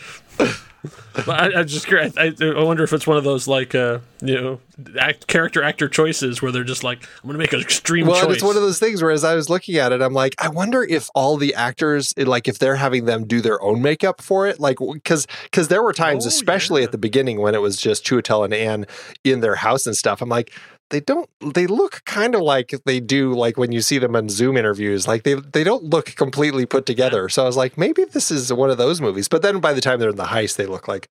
[1.27, 1.93] But I, I just.
[1.93, 4.61] I, I wonder if it's one of those like uh, you know
[4.99, 8.13] act, character actor choices where they're just like I'm going to make an extreme choice.
[8.13, 8.35] well, choice.
[8.37, 10.49] it's one of those things where as I was looking at it, I'm like, I
[10.49, 14.47] wonder if all the actors, like, if they're having them do their own makeup for
[14.47, 17.77] it, like, because because there were times, Oh, especially at the beginning when it was
[17.77, 18.87] just Chiwetel and Anne
[19.25, 20.23] in their house and stuff.
[20.23, 20.53] I'm like.
[20.91, 21.29] They don't.
[21.55, 25.07] They look kind of like they do, like when you see them on Zoom interviews.
[25.07, 27.29] Like they they don't look completely put together.
[27.29, 29.29] So I was like, maybe this is one of those movies.
[29.29, 31.11] But then by the time they're in the heist, they look like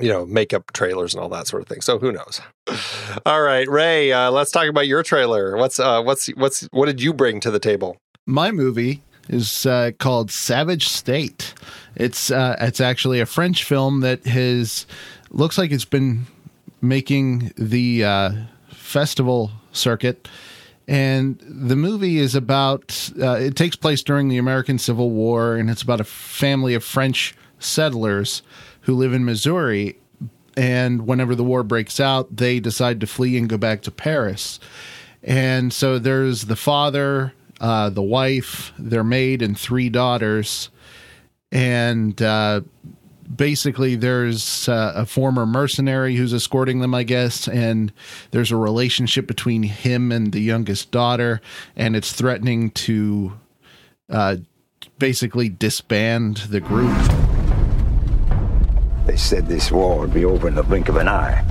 [0.00, 1.80] you know, makeup trailers and all that sort of thing.
[1.80, 2.40] So who knows?
[3.26, 5.56] All right, Ray, uh, let's talk about your trailer.
[5.56, 7.96] What's uh, what's what's what did you bring to the table?
[8.26, 11.54] My movie is uh, called Savage State.
[11.94, 14.86] It's uh, it's actually a French film that has
[15.30, 16.26] looks like it's been
[16.88, 18.30] making the uh,
[18.68, 20.28] festival circuit.
[20.88, 25.68] And the movie is about, uh, it takes place during the American Civil War, and
[25.68, 28.42] it's about a family of French settlers
[28.82, 29.98] who live in Missouri.
[30.56, 34.60] And whenever the war breaks out, they decide to flee and go back to Paris.
[35.22, 40.70] And so there's the father, uh, the wife, their maid, and three daughters.
[41.50, 42.60] And uh,
[43.34, 47.48] basically, there's uh, a former mercenary who's escorting them, I guess.
[47.48, 47.92] And
[48.30, 51.40] there's a relationship between him and the youngest daughter.
[51.76, 53.32] And it's threatening to
[54.08, 54.36] uh,
[54.98, 56.96] basically disband the group.
[59.06, 61.42] They said this war would be over in the blink of an eye.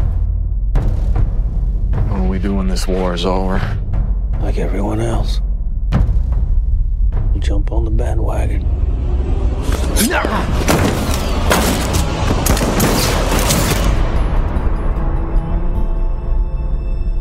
[2.09, 3.59] What do we do when this war is over?
[4.41, 5.41] Like everyone else.
[7.33, 8.63] You jump on the bandwagon.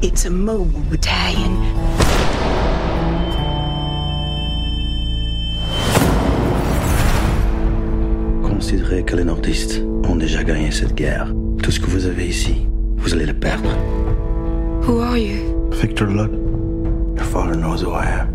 [0.04, 1.56] It's a mobile battalion.
[8.42, 11.32] Considérez que les nordistes ont déjà gagné cette guerre.
[11.62, 12.66] Tout ce que vous avez ici,
[12.98, 13.70] vous allez le perdre.
[14.86, 15.70] Who are you?
[15.70, 16.32] Victor Lutt.
[17.16, 18.28] Your father knows who I am.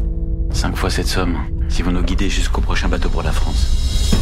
[0.52, 4.16] Cinq fois cette somme, si vous nous guidez jusqu'au prochain bateau pour la France.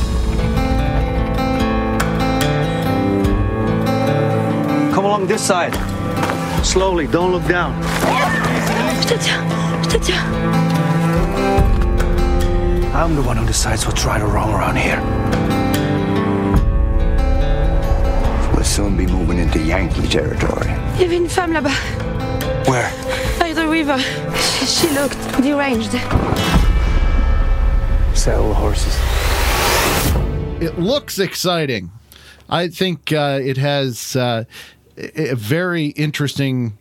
[4.93, 5.77] Come along this side.
[6.63, 7.73] Slowly, don't look down.
[9.01, 9.41] Je te tiens,
[9.83, 10.23] je te tiens.
[12.93, 14.99] I'm the one who decides what's right or wrong around here.
[18.53, 20.67] We'll soon be moving into Yankee territory.
[20.95, 21.71] Il y avait une femme là-bas,
[22.67, 22.91] Where?
[23.39, 23.97] by the river.
[24.35, 25.91] She, she looked deranged.
[28.13, 28.97] Saddle the horses.
[30.59, 31.91] it looks exciting.
[32.49, 34.45] I think uh, it has uh,
[34.97, 36.77] a very interesting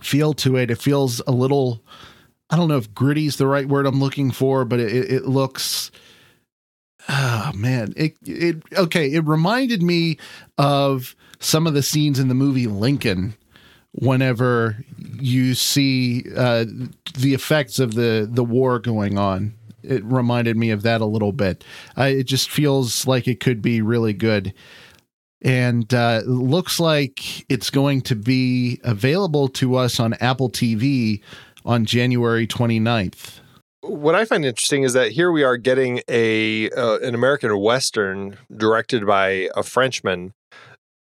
[0.00, 0.70] feel to it.
[0.70, 1.82] It feels a little,
[2.50, 5.24] I don't know if gritty is the right word I'm looking for, but it, it
[5.26, 5.90] looks.
[7.08, 9.12] Oh man, it it okay.
[9.12, 10.18] It reminded me
[10.56, 13.34] of some of the scenes in the movie Lincoln.
[13.94, 14.84] Whenever
[15.20, 16.64] you see uh,
[17.18, 21.32] the effects of the the war going on, it reminded me of that a little
[21.32, 21.64] bit.
[21.96, 24.54] It just feels like it could be really good.
[25.42, 31.20] And uh, looks like it's going to be available to us on Apple TV
[31.64, 33.40] on January 29th.
[33.80, 38.38] What I find interesting is that here we are getting a uh, an American western
[38.56, 40.34] directed by a Frenchman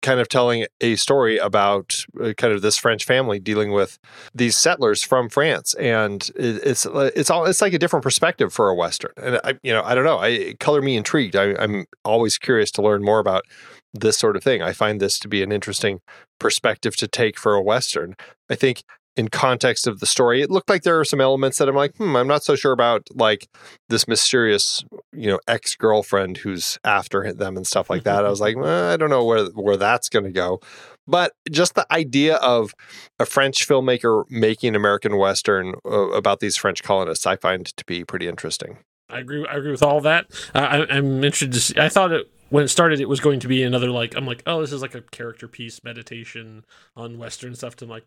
[0.02, 3.98] kind of telling a story about uh, kind of this French family dealing with
[4.34, 8.68] these settlers from France, and it, it's it's all it's like a different perspective for
[8.68, 9.12] a western.
[9.16, 11.36] And I, you know, I don't know, I color me intrigued.
[11.36, 13.44] I, I'm always curious to learn more about
[13.92, 14.62] this sort of thing.
[14.62, 16.00] I find this to be an interesting
[16.38, 18.14] perspective to take for a western.
[18.50, 18.84] I think
[19.14, 21.96] in context of the story, it looked like there are some elements that I'm like,
[21.96, 23.46] hmm, I'm not so sure about, like
[23.88, 24.82] this mysterious,
[25.12, 28.24] you know, ex girlfriend who's after them and stuff like that.
[28.24, 30.60] I was like, well, I don't know where where that's going to go.
[31.06, 32.72] But just the idea of
[33.18, 38.04] a French filmmaker making American Western uh, about these French colonists, I find to be
[38.04, 38.78] pretty interesting.
[39.12, 39.46] I agree.
[39.46, 40.26] I agree with all that.
[40.54, 41.78] Uh, I, I'm interested to see.
[41.78, 44.42] I thought it when it started, it was going to be another like I'm like,
[44.46, 47.76] oh, this is like a character piece meditation on Western stuff.
[47.76, 48.04] To like,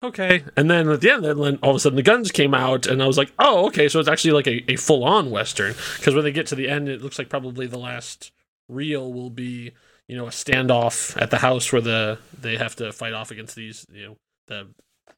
[0.00, 0.44] okay.
[0.56, 3.02] And then at the end, then all of a sudden the guns came out, and
[3.02, 3.88] I was like, oh, okay.
[3.88, 5.74] So it's actually like a, a full on Western.
[5.96, 8.30] Because when they get to the end, it looks like probably the last
[8.68, 9.72] reel will be,
[10.06, 13.56] you know, a standoff at the house where the they have to fight off against
[13.56, 14.68] these, you know, the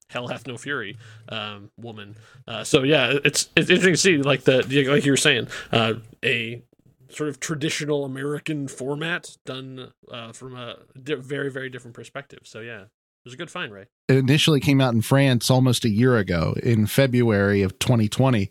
[0.09, 0.97] hell hath no fury
[1.29, 2.17] um, woman.
[2.47, 5.95] Uh, so yeah, it's it's interesting to see like the like you were saying uh,
[6.25, 6.63] a
[7.11, 12.41] sort of traditional American format done uh, from a di- very very different perspective.
[12.45, 12.85] So yeah,
[13.25, 13.87] it was a good find, Ray.
[14.09, 18.51] It initially came out in France almost a year ago in February of 2020.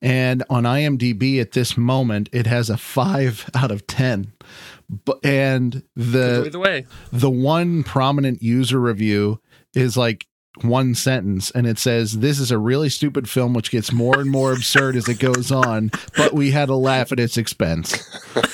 [0.00, 4.32] And on IMDb at this moment, it has a five out of 10.
[4.88, 6.86] But, and the, way.
[7.10, 9.40] the one prominent user review
[9.74, 10.28] is like
[10.60, 14.30] one sentence and it says this is a really stupid film which gets more and
[14.30, 17.98] more absurd as it goes on but we had a laugh at its expense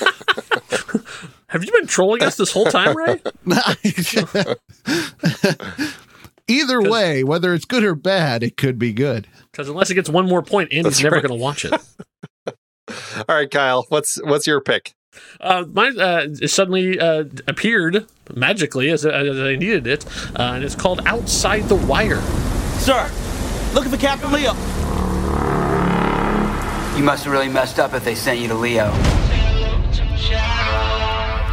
[1.49, 3.23] Have you been trolling us this whole time, Ray?
[6.47, 10.09] either way whether it's good or bad it could be good Because unless it gets
[10.11, 11.27] one more point, Andy's That's never right.
[11.27, 11.73] going to watch it.
[13.29, 14.95] All right, Kyle, what's what's your pick?
[15.41, 20.07] Uh, mine uh, suddenly uh, appeared magically as, as I needed it,
[20.39, 22.21] uh, and it's called Outside the Wire.
[22.79, 23.11] Sir,
[23.75, 24.53] looking for Captain Leo.
[26.97, 28.91] You must have really messed up if they sent you to Leo.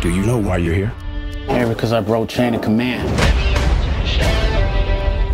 [0.01, 0.93] Do you know why you're here?
[1.47, 3.07] Here because I broke chain of command.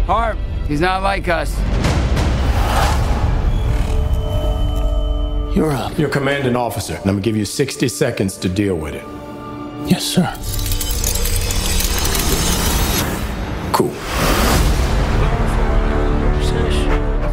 [0.05, 1.55] Harp, he's not like us.
[5.53, 5.97] You're up.
[5.97, 9.03] You're commanding officer, and I'm gonna give you 60 seconds to deal with it.
[9.85, 10.23] Yes, sir.
[13.73, 13.89] Cool.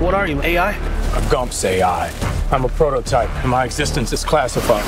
[0.05, 0.73] What are you, AI?
[0.73, 2.13] A Gumps AI.
[2.51, 4.85] I'm a prototype, and my existence is classified.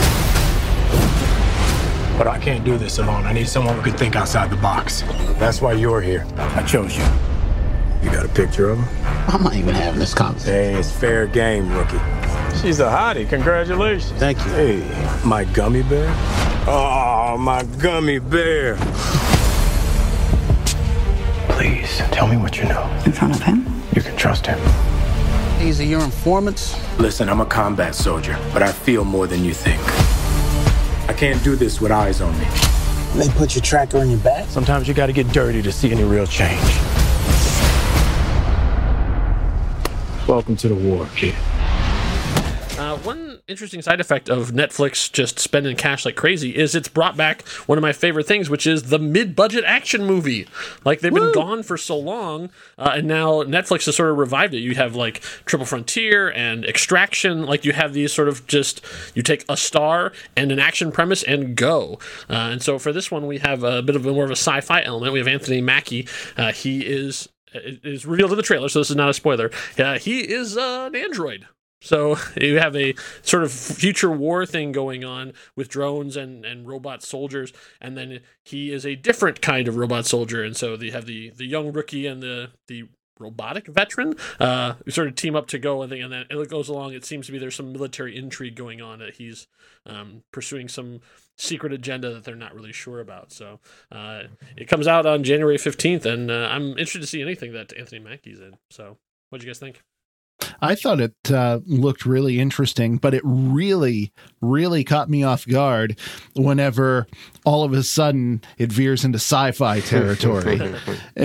[2.18, 3.26] But I can't do this alone.
[3.26, 5.02] I need someone who can think outside the box.
[5.38, 6.26] That's why you're here.
[6.36, 7.04] I chose you.
[8.02, 9.26] You got a picture of her?
[9.28, 10.74] I'm not even having this conversation.
[10.74, 11.98] Hey, it's fair game, rookie.
[12.60, 13.28] She's a hottie.
[13.28, 14.18] Congratulations.
[14.18, 14.52] Thank you.
[14.52, 16.08] Hey, my gummy bear?
[16.66, 18.76] Oh, my gummy bear.
[21.48, 22.90] Please, tell me what you know.
[23.04, 23.66] In front of him?
[23.94, 24.58] You can trust him.
[25.58, 26.74] These are your informants?
[26.98, 29.80] Listen, I'm a combat soldier, but I feel more than you think.
[31.08, 32.46] I can't do this with eyes on me.
[33.14, 34.48] They put your tracker on your back?
[34.48, 36.60] Sometimes you gotta get dirty to see any real change.
[40.30, 41.34] Welcome to the war, kid.
[42.78, 47.16] Uh, one interesting side effect of Netflix just spending cash like crazy is it's brought
[47.16, 50.46] back one of my favorite things, which is the mid-budget action movie.
[50.84, 54.54] Like they've been gone for so long, uh, and now Netflix has sort of revived
[54.54, 54.60] it.
[54.60, 57.44] You have like Triple Frontier and Extraction.
[57.44, 58.84] Like you have these sort of just
[59.16, 61.98] you take a star and an action premise and go.
[62.28, 64.34] Uh, and so for this one, we have a bit of a more of a
[64.36, 65.12] sci-fi element.
[65.12, 66.06] We have Anthony Mackie.
[66.36, 69.50] Uh, he is it is revealed in the trailer, so this is not a spoiler.
[69.78, 71.46] Uh, he is uh, an android.
[71.80, 76.66] So you have a sort of future war thing going on with drones and, and
[76.66, 80.90] robot soldiers, and then he is a different kind of robot soldier, and so they
[80.90, 82.84] have the the young rookie and the the
[83.18, 86.94] robotic veteran uh sort of team up to go and, and then it goes along
[86.94, 89.46] it seems to be there's some military intrigue going on that he's
[89.84, 91.00] um, pursuing some
[91.40, 93.32] secret agenda that they're not really sure about.
[93.32, 93.60] So
[93.90, 94.24] uh,
[94.56, 98.00] it comes out on january 15th and uh, i'm interested to see anything that anthony
[98.00, 98.56] mackie's in.
[98.70, 98.98] So
[99.30, 99.82] what do you guys think
[100.62, 105.98] I thought it uh, looked really interesting, but it really, really caught me off guard
[106.34, 107.06] whenever
[107.44, 110.60] all of a sudden it veers into sci fi territory.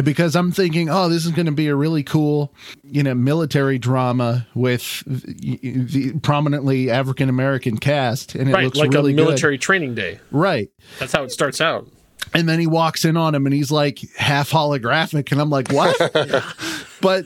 [0.03, 2.53] Because I'm thinking, oh, this is going to be a really cool,
[2.83, 8.35] you know, military drama with the, the prominently African American cast.
[8.35, 9.23] And it right looks like really a good.
[9.23, 10.69] military training day Right.
[10.99, 11.87] that's how it starts out
[12.33, 15.31] And then he walks in on him and he's like half holographic.
[15.31, 15.95] And I'm like, what?
[17.01, 17.25] but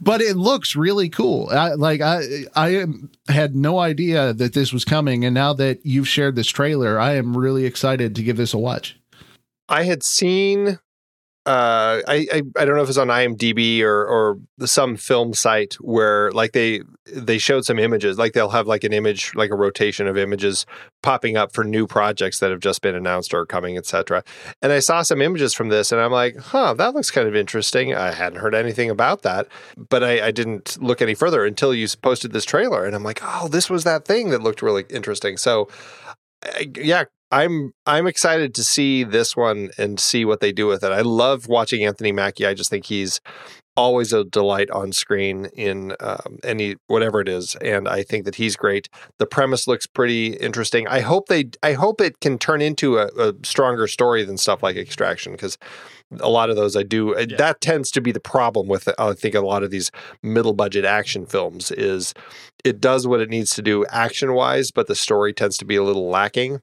[0.00, 1.48] but it looks really cool.
[1.50, 5.84] I, like I I am, had no idea that this was coming, and now that
[5.86, 8.98] you've shared this trailer, I am really excited to give this a watch.
[9.68, 10.78] I had seen
[11.44, 15.74] uh I, I I don't know if it's on IMDb or or some film site
[15.80, 16.82] where like they
[17.12, 20.66] they showed some images like they'll have like an image like a rotation of images
[21.02, 24.22] popping up for new projects that have just been announced or coming etc
[24.62, 27.34] and I saw some images from this and I'm like huh that looks kind of
[27.34, 27.92] interesting.
[27.92, 31.88] I hadn't heard anything about that but I, I didn't look any further until you
[32.02, 35.36] posted this trailer and I'm like oh this was that thing that looked really interesting.
[35.36, 35.68] So
[36.76, 40.92] yeah I'm I'm excited to see this one and see what they do with it.
[40.92, 42.46] I love watching Anthony Mackie.
[42.46, 43.20] I just think he's
[43.74, 48.34] always a delight on screen in um, any whatever it is, and I think that
[48.34, 48.90] he's great.
[49.18, 50.86] The premise looks pretty interesting.
[50.88, 54.62] I hope they I hope it can turn into a, a stronger story than stuff
[54.62, 55.56] like Extraction because
[56.20, 57.36] a lot of those I do yeah.
[57.38, 59.90] that tends to be the problem with I think a lot of these
[60.22, 62.12] middle budget action films is
[62.62, 65.76] it does what it needs to do action wise, but the story tends to be
[65.76, 66.60] a little lacking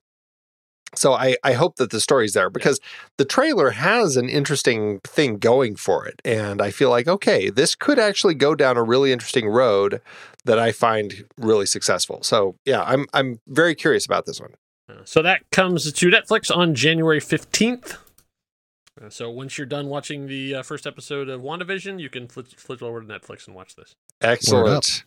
[0.95, 2.79] so I, I hope that the story's there because
[3.17, 6.21] the trailer has an interesting thing going for it.
[6.25, 10.01] And I feel like, okay, this could actually go down a really interesting road
[10.45, 12.23] that I find really successful.
[12.23, 14.53] So yeah, I'm I'm very curious about this one.
[15.05, 17.97] So that comes to Netflix on January 15th.
[19.01, 22.47] Uh, so once you're done watching the uh, first episode of WandaVision, you can flip,
[22.47, 23.95] flip over to Netflix and watch this.
[24.21, 25.05] Excellent.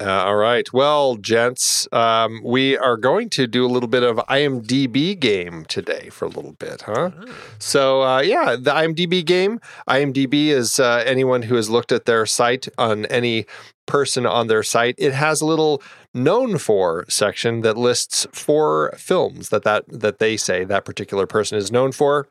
[0.00, 0.72] Uh, all right.
[0.72, 6.08] Well, gents, um, we are going to do a little bit of IMDb game today
[6.08, 7.10] for a little bit, huh?
[7.14, 7.34] Oh.
[7.58, 9.60] So, uh, yeah, the IMDb game.
[9.86, 13.44] IMDb is uh, anyone who has looked at their site on any
[13.86, 14.94] person on their site.
[14.96, 15.82] It has a little
[16.14, 21.58] known for section that lists four films that that that they say that particular person
[21.58, 22.26] is known for.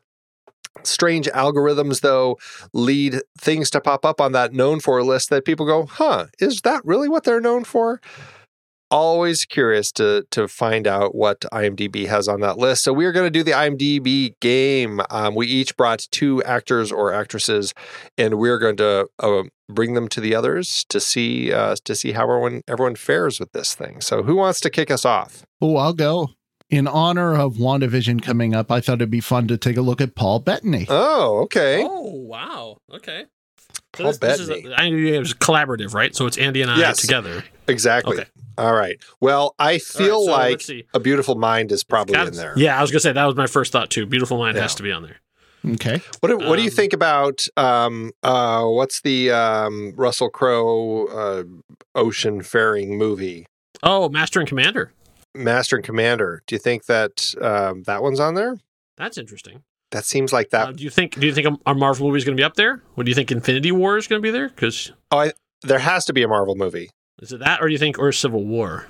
[0.82, 2.38] Strange algorithms, though,
[2.72, 6.60] lead things to pop up on that known for list that people go, huh, is
[6.62, 8.00] that really what they're known for?
[8.92, 12.82] Always curious to to find out what IMDb has on that list.
[12.82, 15.00] So we are going to do the IMDb game.
[15.10, 17.72] Um, we each brought two actors or actresses,
[18.18, 22.12] and we're going to uh, bring them to the others to see uh, to see
[22.12, 24.00] how everyone everyone fares with this thing.
[24.00, 25.44] So who wants to kick us off?
[25.60, 26.30] Oh, I'll go
[26.70, 30.00] in honor of WandaVision coming up, I thought it'd be fun to take a look
[30.00, 30.86] at Paul Bettany.
[30.88, 31.84] Oh, okay.
[31.84, 32.78] Oh, wow.
[32.92, 33.26] Okay.
[33.94, 34.46] So Paul this, Bettany.
[34.46, 36.14] This is a, I it was collaborative, right?
[36.14, 37.44] So it's Andy and I yes, together.
[37.66, 38.18] Exactly.
[38.18, 38.28] Okay.
[38.56, 39.02] All right.
[39.20, 42.54] Well, I feel right, so like A Beautiful Mind is probably in there.
[42.56, 44.06] Yeah, I was gonna say that was my first thought too.
[44.06, 44.62] Beautiful Mind yeah.
[44.62, 45.16] has to be on there.
[45.74, 46.00] Okay.
[46.20, 50.30] What do, what um, do you um, think about um, uh, what's the um, Russell
[50.30, 51.44] Crowe uh,
[51.94, 53.46] ocean faring movie?
[53.82, 54.92] Oh, Master and Commander.
[55.34, 56.42] Master and Commander.
[56.46, 58.56] Do you think that um, that one's on there?
[58.96, 59.62] That's interesting.
[59.90, 60.68] That seems like that.
[60.68, 61.18] Uh, do you think?
[61.18, 62.82] Do you think a Marvel movie is going to be up there?
[62.94, 63.32] What do you think?
[63.32, 64.48] Infinity War is going to be there?
[64.48, 66.90] Because oh, I, there has to be a Marvel movie.
[67.20, 68.86] Is it that, or do you think, or Civil War?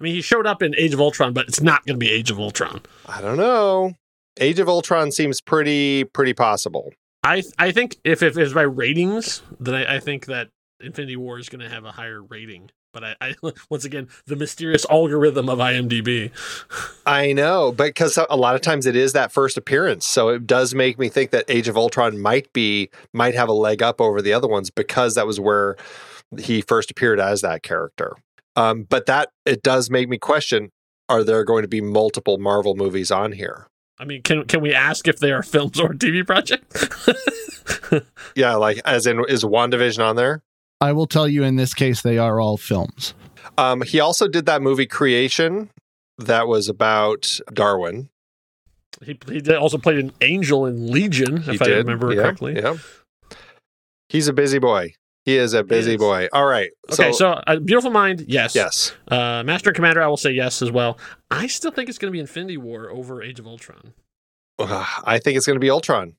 [0.00, 2.10] I mean, he showed up in Age of Ultron, but it's not going to be
[2.10, 2.82] Age of Ultron.
[3.06, 3.94] I don't know.
[4.40, 6.92] Age of Ultron seems pretty pretty possible.
[7.22, 10.48] I I think if, if it's by ratings, then I, I think that
[10.80, 12.70] Infinity War is going to have a higher rating.
[12.98, 16.32] But I, I, once again, the mysterious algorithm of IMDb.
[17.06, 20.46] I know, but because a lot of times it is that first appearance, so it
[20.46, 24.00] does make me think that Age of Ultron might be might have a leg up
[24.00, 25.76] over the other ones because that was where
[26.38, 28.16] he first appeared as that character.
[28.56, 30.70] Um, but that it does make me question:
[31.08, 33.68] Are there going to be multiple Marvel movies on here?
[34.00, 36.74] I mean, can can we ask if they are films or TV project?
[38.34, 40.42] yeah, like as in is WandaVision on there?
[40.80, 43.14] I will tell you in this case, they are all films.
[43.56, 45.70] Um, he also did that movie Creation
[46.18, 48.08] that was about Darwin.
[49.02, 52.56] He, he also played an angel in Legion, if I remember yeah, correctly.
[52.56, 52.76] Yeah.
[54.08, 54.94] He's a busy boy.
[55.24, 55.98] He is a busy is.
[55.98, 56.28] boy.
[56.32, 56.70] All right.
[56.90, 58.54] Okay, so, so uh, Beautiful Mind, yes.
[58.54, 58.94] Yes.
[59.08, 60.98] Uh, Master and Commander, I will say yes as well.
[61.30, 63.92] I still think it's going to be Infinity War over Age of Ultron.
[64.58, 66.14] Uh, I think it's going to be Ultron.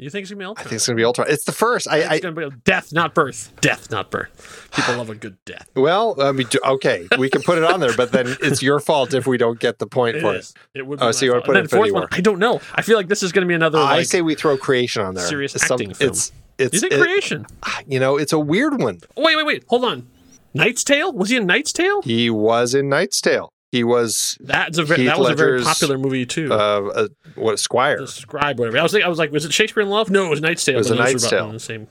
[0.00, 0.64] You think it's gonna be Ultron?
[0.64, 1.26] I think it's gonna be Ultron.
[1.28, 1.88] It's the first.
[1.88, 3.52] I, it's gonna be death, not birth.
[3.60, 4.70] Death, not birth.
[4.72, 5.68] People love a good death.
[5.74, 9.14] Well, I mean, okay, we can put it on there, but then it's your fault
[9.14, 10.54] if we don't get the point it for is.
[10.74, 10.80] it.
[10.80, 11.00] It would.
[11.00, 12.06] Be oh, so you want to put it fourth one?
[12.12, 12.60] I don't know.
[12.74, 13.78] I feel like this is gonna be another.
[13.78, 15.26] I say we throw Creation on there.
[15.26, 16.10] Serious it's acting some, film.
[16.10, 16.80] It's it's.
[16.80, 17.46] Think it, Creation?
[17.64, 19.00] Ah, you know, it's a weird one.
[19.16, 19.64] Wait, wait, wait.
[19.68, 20.06] Hold on.
[20.54, 21.12] Knight's Tale?
[21.12, 22.02] Was he in Knight's Tale?
[22.02, 23.52] He was in Knight's Tale.
[23.70, 26.50] He was that's a very, that was a very popular movie too.
[26.50, 28.78] Uh, uh, what Squire, the Scribe, whatever.
[28.78, 30.08] I was like, I was like, was it Shakespeare in Love?
[30.08, 30.76] No, it was Knight's Tale.
[30.76, 31.52] It was a Knight's Tale.
[31.52, 31.86] The same.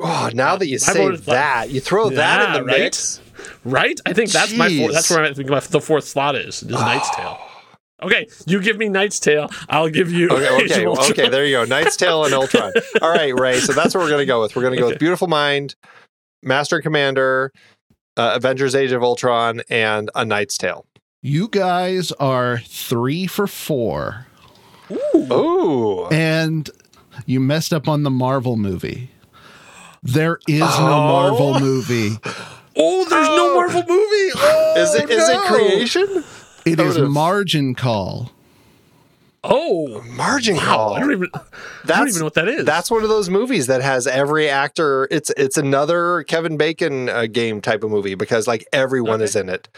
[0.00, 2.80] Oh, now that you say that, you throw yeah, that in the right?
[2.80, 3.20] mix,
[3.64, 4.00] right?
[4.04, 4.56] I think that's Jeez.
[4.56, 6.62] my four, that's where I think my, the fourth slot is.
[6.64, 6.80] Is oh.
[6.80, 7.38] Knight's Tale.
[8.02, 9.48] Okay, you give me Knight's Tale.
[9.68, 10.28] I'll give you.
[10.28, 10.48] Okay,
[10.86, 11.28] okay, okay.
[11.28, 11.64] There you go.
[11.66, 12.72] Knight's Tale and Ultron.
[13.02, 13.60] All right, Ray.
[13.60, 14.56] So that's what we're going to go with.
[14.56, 14.94] We're going to go okay.
[14.94, 15.76] with Beautiful Mind,
[16.42, 17.52] Master Commander,
[18.16, 20.86] uh, Avengers: Age of Ultron, and A Knight's Tale.
[21.22, 24.26] You guys are three for four.
[25.14, 26.06] Ooh.
[26.10, 26.68] And
[27.26, 29.10] you messed up on the Marvel movie.
[30.02, 31.06] There is no Oh.
[31.08, 32.16] Marvel movie.
[32.82, 34.30] Oh, there's no Marvel movie.
[34.36, 35.42] Oh, Is it is it no.
[35.46, 36.24] creation?
[36.64, 38.30] It I is Margin Call.
[39.42, 40.62] Oh, Margin wow.
[40.64, 40.94] Call.
[40.94, 41.28] I don't even.
[41.34, 41.40] I
[41.86, 42.64] don't even know what that is.
[42.64, 45.08] That's one of those movies that has every actor.
[45.10, 49.48] It's it's another Kevin Bacon uh, game type of movie because like everyone is in
[49.48, 49.68] it.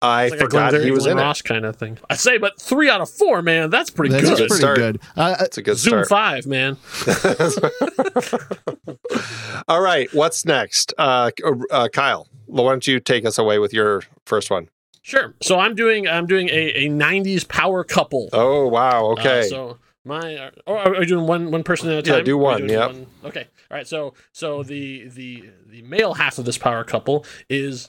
[0.00, 1.98] I like forgot Glenn he was Glenn in Ross kind of thing.
[2.08, 4.36] I say, but three out of four, man, that's pretty That's good.
[4.36, 4.76] pretty start.
[4.76, 5.00] good.
[5.16, 5.44] Uh, it.
[5.46, 6.08] It's a good Zoom start.
[6.08, 6.76] five, man.
[9.68, 10.94] All right, what's next?
[10.98, 11.32] Uh,
[11.72, 14.68] uh, Kyle, why don't you take us away with your first one?
[15.08, 15.34] Sure.
[15.40, 18.28] So I'm doing I'm doing a, a '90s power couple.
[18.34, 19.42] Oh wow, Uh, okay.
[19.48, 22.18] so my, oh, are we doing one one person at a time?
[22.18, 22.94] Yeah, do one, doing yep.
[23.24, 23.46] Okay.
[23.70, 23.86] All right.
[23.88, 27.88] So so the the the male half of this power couple is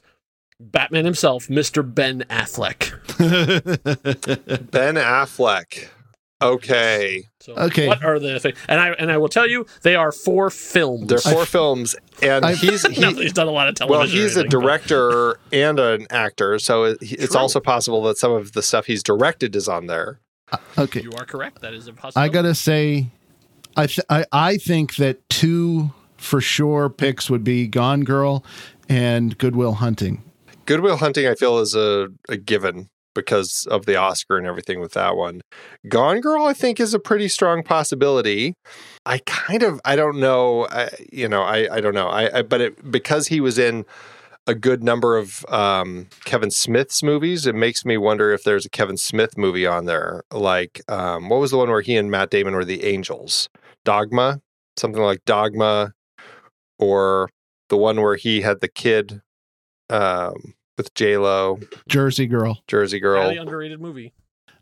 [0.62, 2.92] Batman himself, Mister Ben Affleck.
[4.72, 5.90] ben Affleck.
[6.42, 7.24] Okay.
[7.42, 7.88] So Okay.
[7.88, 8.58] What are the things?
[8.68, 11.08] And I and I will tell you, they are four films.
[11.08, 14.00] They're four films, and I- he's he, Not that he's done a lot of television.
[14.00, 17.42] well, or he's a anything, but- director and an actor, so it, it's True.
[17.42, 20.20] also possible that some of the stuff he's directed is on there.
[20.52, 21.02] Uh, okay.
[21.02, 21.62] You are correct.
[21.62, 22.22] That is impossible.
[22.22, 23.08] I gotta say,
[23.76, 28.44] I th- I I think that two for sure picks would be Gone Girl
[28.90, 30.24] and Goodwill Hunting.
[30.66, 34.94] Goodwill Hunting, I feel, is a, a given because of the Oscar and everything with
[34.94, 35.42] that one.
[35.88, 38.54] Gone Girl, I think, is a pretty strong possibility.
[39.06, 42.42] I kind of, I don't know, I, you know, I, I don't know, I, I
[42.42, 43.86] but it, because he was in
[44.48, 48.70] a good number of um, Kevin Smith's movies, it makes me wonder if there's a
[48.70, 50.24] Kevin Smith movie on there.
[50.32, 53.48] Like, um, what was the one where he and Matt Damon were the angels?
[53.86, 54.42] Dogma,
[54.76, 55.94] something like Dogma,
[56.80, 57.30] or
[57.70, 59.22] the one where he had the kid
[59.90, 61.60] um, with J Lo,
[61.90, 62.64] Jersey Girl.
[62.68, 63.22] Jersey Girl.
[63.22, 64.14] highly underrated movie.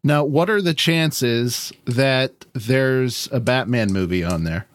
[0.04, 4.66] Now, what are the chances that there's a Batman movie on there?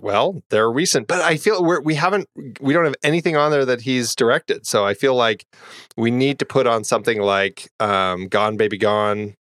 [0.00, 2.28] Well, they're recent, but I feel we're, we haven't,
[2.60, 4.66] we don't have anything on there that he's directed.
[4.66, 5.46] So I feel like
[5.96, 9.34] we need to put on something like um, Gone Baby Gone.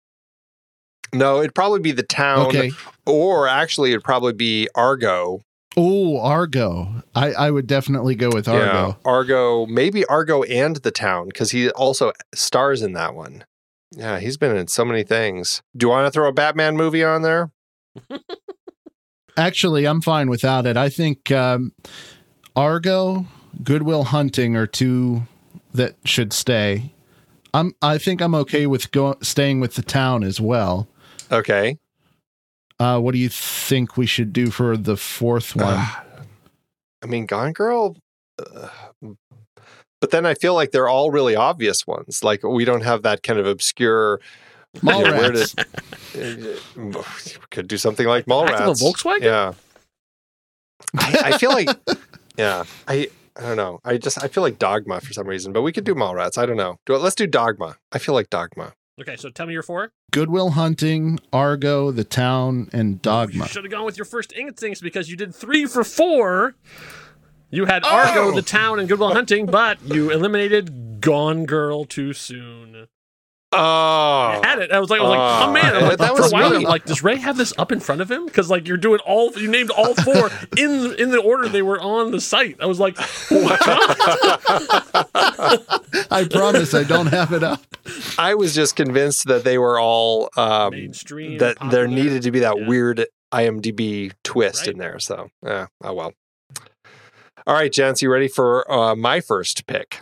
[1.12, 2.70] No, it'd probably be The Town, Okay.
[3.04, 5.42] or actually, it'd probably be Argo.
[5.76, 7.02] Oh, Argo.
[7.14, 8.64] I, I would definitely go with Argo.
[8.64, 13.44] Yeah, Argo, maybe Argo and The Town, because he also stars in that one.
[13.90, 15.62] Yeah, he's been in so many things.
[15.76, 17.50] Do you want to throw a Batman movie on there?
[19.36, 20.76] Actually, I'm fine without it.
[20.76, 21.72] I think um,
[22.54, 23.26] Argo,
[23.62, 25.22] Goodwill Hunting are two
[25.72, 26.92] that should stay.
[27.54, 27.74] I'm.
[27.82, 30.88] I think I'm okay with go, staying with the town as well.
[31.30, 31.78] Okay.
[32.78, 35.78] Uh, what do you think we should do for the fourth one?
[37.02, 37.96] I mean, Gone Girl.
[38.38, 38.68] Uh,
[40.00, 42.24] but then I feel like they're all really obvious ones.
[42.24, 44.20] Like we don't have that kind of obscure.
[44.74, 45.54] you know, where Mallrats.
[46.12, 47.02] did- uh,
[47.50, 48.82] could do something like Back to the Mallrats.
[48.82, 49.22] Volkswagen?
[49.22, 49.52] Yeah.
[50.98, 51.68] I, I feel like,
[52.36, 53.80] yeah, I I don't know.
[53.84, 56.36] I just I feel like Dogma for some reason, but we could do Mallrats.
[56.36, 56.76] I don't know.
[56.86, 57.76] Do, let's do Dogma.
[57.92, 58.72] I feel like Dogma.
[59.02, 59.90] Okay, so tell me your four.
[60.12, 63.48] Goodwill Hunting, Argo, the town, and You Dogma.
[63.48, 66.54] should have gone with your first instincts because you did three for four.
[67.50, 68.30] You had Argo, Oh!
[68.32, 72.86] the town, and Goodwill Hunting, but you eliminated Gone Girl too soon.
[73.54, 74.72] Oh, had it.
[74.72, 75.76] I was like, I was like, oh man!
[75.76, 76.64] I'm like, that for a was while, me.
[76.66, 78.24] Like, does Ray have this up in front of him?
[78.24, 81.80] Because like you're doing all, you named all four in in the order they were
[81.80, 82.56] on the site.
[82.60, 82.96] I was like,
[86.10, 87.60] I promise I don't have it up.
[88.18, 92.40] I was just convinced that they were all um, Mainstream, that there needed to be
[92.40, 92.68] that Yeah.
[92.68, 94.68] weird IMDb twist Right.
[94.68, 94.98] in there.
[94.98, 96.12] So, yeah, oh well.
[97.46, 100.00] All right, gents, you ready for uh, my first pick?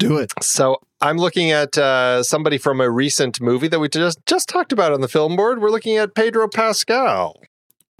[0.00, 0.32] Do it.
[0.42, 4.72] So I'm looking at uh, somebody from a recent movie that we just just talked
[4.72, 5.60] about on the film board.
[5.60, 7.38] We're looking at Pedro Pascal.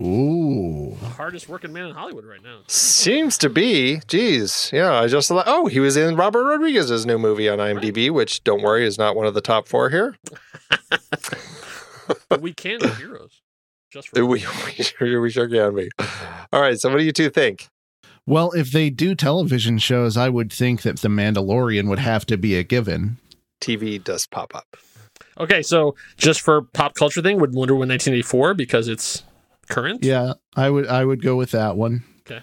[0.01, 0.97] Ooh.
[0.99, 2.61] the hardest working man in Hollywood right now.
[2.69, 4.01] Seems to be.
[4.09, 4.95] Geez, yeah.
[4.95, 8.63] I just thought, oh, he was in Robert Rodriguez's new movie on IMDb, which don't
[8.63, 10.17] worry is not one of the top four here.
[12.29, 13.41] But we can do heroes.
[13.93, 15.91] Just for We we sure, we sure can be.
[16.53, 16.79] All right.
[16.81, 17.69] So what do you two think?
[18.31, 22.37] Well, if they do television shows, I would think that The Mandalorian would have to
[22.37, 23.19] be a given.
[23.61, 24.77] TV does pop up.
[25.37, 29.25] Okay, so just for pop culture thing, would Wonder Woman 1984 because it's
[29.69, 30.05] current.
[30.05, 32.05] Yeah, I would I would go with that one.
[32.21, 32.41] Okay.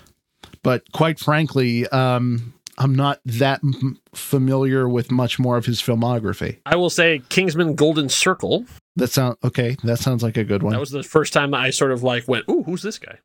[0.61, 6.57] But quite frankly, um, I'm not that m- familiar with much more of his filmography.
[6.65, 8.65] I will say Kingsman Golden Circle.
[8.97, 9.77] That sound okay.
[9.85, 10.73] That sounds like a good one.
[10.73, 13.19] That was the first time I sort of like went, "Ooh, who's this guy?"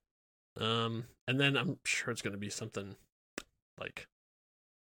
[0.60, 2.96] Um, and then I'm sure it's going to be something
[3.78, 4.06] like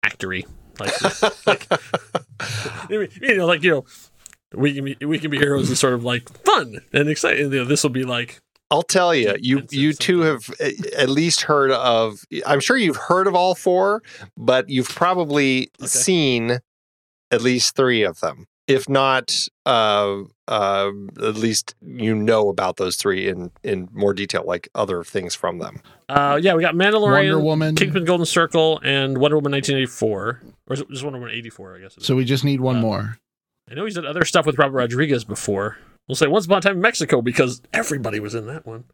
[0.04, 0.46] actory,
[0.78, 1.66] like, like
[3.20, 3.84] you know, like you know,
[4.54, 7.52] we can be we can be heroes is sort of like fun and exciting.
[7.52, 10.48] You know, this will be like I'll tell you, you you two have
[10.96, 12.24] at least heard of.
[12.46, 14.02] I'm sure you've heard of all four,
[14.36, 16.60] but you've probably seen
[17.32, 19.48] at least three of them, if not.
[19.66, 20.90] Uh, uh,
[21.22, 25.58] at least you know about those three in in more detail, like other things from
[25.58, 25.80] them.
[26.08, 27.76] uh yeah, we got Mandalorian, Wonder Woman.
[27.76, 30.40] Kingsman Golden Circle, and Wonder Woman 1984.
[30.66, 31.96] Or is it just Wonder Woman 84, I guess.
[32.00, 33.18] So we just need one more.
[33.70, 35.78] I know he's done other stuff with Robert Rodriguez before.
[36.08, 38.84] We'll say Once Upon a Time in Mexico because everybody was in that one.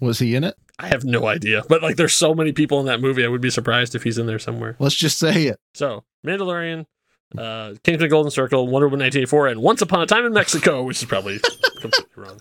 [0.00, 0.56] Was he in it?
[0.80, 1.62] I have no idea.
[1.68, 4.18] But like there's so many people in that movie, I would be surprised if he's
[4.18, 4.74] in there somewhere.
[4.80, 5.60] Let's just say it.
[5.74, 6.86] So, Mandalorian,
[7.36, 11.02] uh, Kingsman Golden Circle, Wonder Woman 1984, and Once Upon a Time in Mexico, which
[11.02, 11.40] is probably
[11.80, 12.40] completely wrong.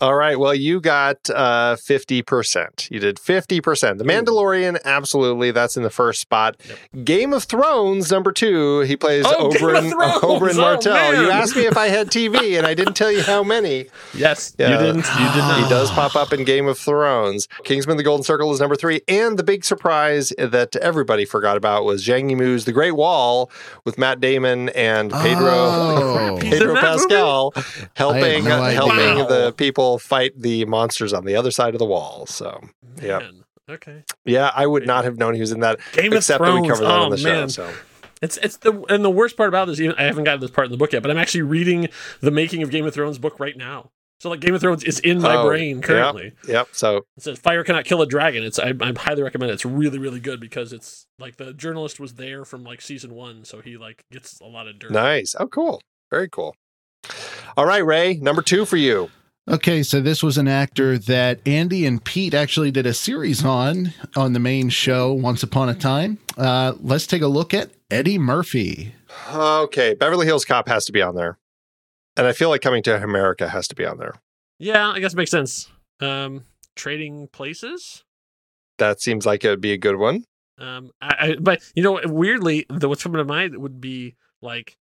[0.00, 0.38] All right.
[0.38, 2.90] Well, you got uh, 50%.
[2.90, 3.98] You did 50%.
[3.98, 5.50] The Mandalorian, absolutely.
[5.50, 6.56] That's in the first spot.
[7.04, 8.80] Game of Thrones, number two.
[8.80, 9.90] He plays Oh, Oberyn,
[10.20, 10.94] Oberyn Oh, Martell.
[10.94, 11.22] man.
[11.22, 13.86] you asked me if I had TV, and I didn't tell you how many.
[14.14, 14.98] Yes, you didn't.
[14.98, 15.62] You did not.
[15.64, 17.48] He does pop up in Game of Thrones.
[17.64, 19.00] Kingsman the Golden Circle is number three.
[19.08, 23.50] And the big surprise that everybody forgot about was Zhang Yimou's The Great Wall
[23.84, 26.38] with Matt Damon and Pedro, Oh.
[26.40, 27.52] Pedro Pascal
[27.94, 29.26] helping, no helping Wow.
[29.26, 32.26] the people fight the monsters on the other side of the wall.
[32.26, 32.60] So,
[33.00, 33.20] yeah.
[33.20, 34.02] Man, Okay.
[34.24, 36.58] Yeah, I would not have known he was in that Game of except that we
[36.58, 36.68] Thrones.
[36.68, 37.28] covered that Oh, on the show.
[37.28, 37.48] man.
[37.48, 37.70] So.
[38.20, 40.64] It's it's the and the worst part about this, even I haven't gotten this part
[40.66, 41.88] in the book yet, but I'm actually reading
[42.20, 43.90] the making of Game of Thrones book right now.
[44.20, 46.32] So like Game of Thrones is in my Oh, brain yep, currently.
[46.48, 46.68] Yep.
[46.72, 48.42] So It says fire cannot kill a dragon.
[48.42, 49.54] It's I, I highly recommend it.
[49.54, 53.44] It's really really good because it's like the journalist was there from like season one,
[53.44, 54.90] so he like gets a lot of dirt.
[54.90, 55.36] nice.
[55.38, 55.80] Oh, cool.
[56.10, 56.56] Very cool.
[57.56, 59.10] All right, Ray, number two for you.
[59.50, 63.94] Okay, so this was an actor that Andy and Pete actually did a series on
[64.14, 66.18] on the main show Once Upon a Time.
[66.36, 68.94] Uh, let's take a look at Eddie Murphy.
[69.32, 71.38] Okay, Beverly Hills Cop has to be on there.
[72.18, 74.20] And I feel like Coming to America has to be on there.
[74.58, 75.70] Yeah, I guess it makes sense.
[75.98, 76.44] Um,
[76.76, 78.04] trading places.
[78.76, 80.24] That seems like it would be a good one.
[80.58, 84.76] Um, I, I but you know weirdly, the, what's coming to mind would be like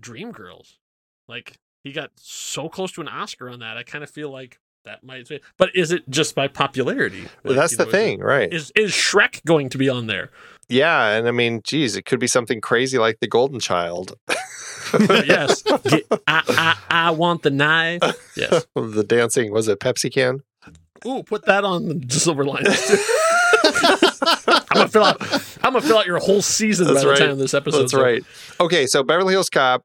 [0.00, 0.76] Dreamgirls.
[1.28, 3.76] Like he got so close to an Oscar on that.
[3.76, 5.28] I kind of feel like that might.
[5.28, 7.24] Be, but is it just by popularity?
[7.44, 8.52] Well, that's you the know, is thing, it- right?
[8.52, 10.30] Is is Shrek going to be on there?
[10.68, 14.12] Yeah, and I mean, geez, it could be something crazy like The Golden Child.
[15.10, 15.62] yes.
[15.84, 16.42] Get- I,
[16.90, 18.02] I I want the knife.
[18.36, 18.66] Yes.
[18.74, 20.40] the dancing was it Pepsi can?
[21.06, 22.86] Ooh, put that on the silver linings.
[22.86, 22.96] too.
[23.64, 25.20] I'm gonna fill out.
[25.62, 27.18] I'm gonna fill out your whole season That's by the right.
[27.18, 27.80] time this episode.
[27.82, 28.22] That's right.
[28.60, 29.82] Okay, so Beverly Hills Cop.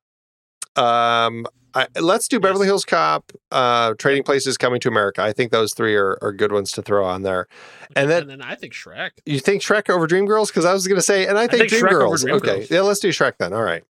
[0.76, 1.46] Um,
[1.76, 3.32] I, let's do Beverly Hills Cop.
[3.52, 5.22] Uh, Trading Places, Coming to America.
[5.24, 7.48] I think those three are, are good ones to throw on there.
[7.96, 9.12] And then And then I think Shrek.
[9.26, 10.48] you think Shrek over Dreamgirls?
[10.48, 12.30] Because I was going to say, and I think, think Shrek over Dreamgirls.
[12.30, 12.70] Okay, Dreamgirls.
[12.70, 13.54] yeah, let's do Shrek then.
[13.54, 13.84] All right,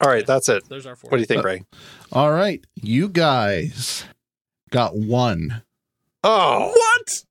[0.00, 0.68] all right, that's it.
[0.68, 1.10] There's our four.
[1.10, 1.64] What do you think, Ray?
[2.12, 4.04] All right, you guys
[4.70, 5.62] got one.
[6.24, 7.24] Oh, what?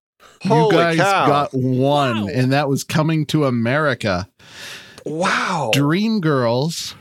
[0.43, 1.27] You Holy guys cow.
[1.27, 4.29] got one, and that was coming to America.
[5.05, 5.71] Wow.
[5.73, 6.93] Dreamgirls,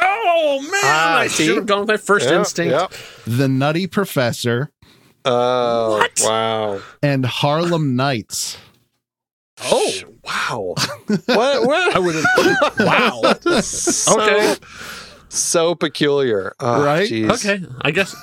[0.00, 0.70] Oh man!
[0.84, 2.72] Ah, I should have gone with my first Yeah, instinct.
[2.72, 2.86] yeah.
[3.26, 4.70] The Nutty Professor,
[5.24, 6.20] Oh, What?
[6.22, 6.80] wow.
[7.02, 8.58] and Harlem Nights.
[9.64, 9.92] Oh,
[10.24, 10.74] Wow.
[11.06, 11.66] what?
[11.66, 11.96] What?
[11.96, 12.78] I would have.
[12.80, 13.34] wow.
[13.60, 14.54] so, Okay.
[15.30, 16.54] So peculiar.
[16.60, 17.08] Oh, Right?
[17.10, 17.30] jeez.
[17.44, 17.64] Okay.
[17.82, 18.14] I guess.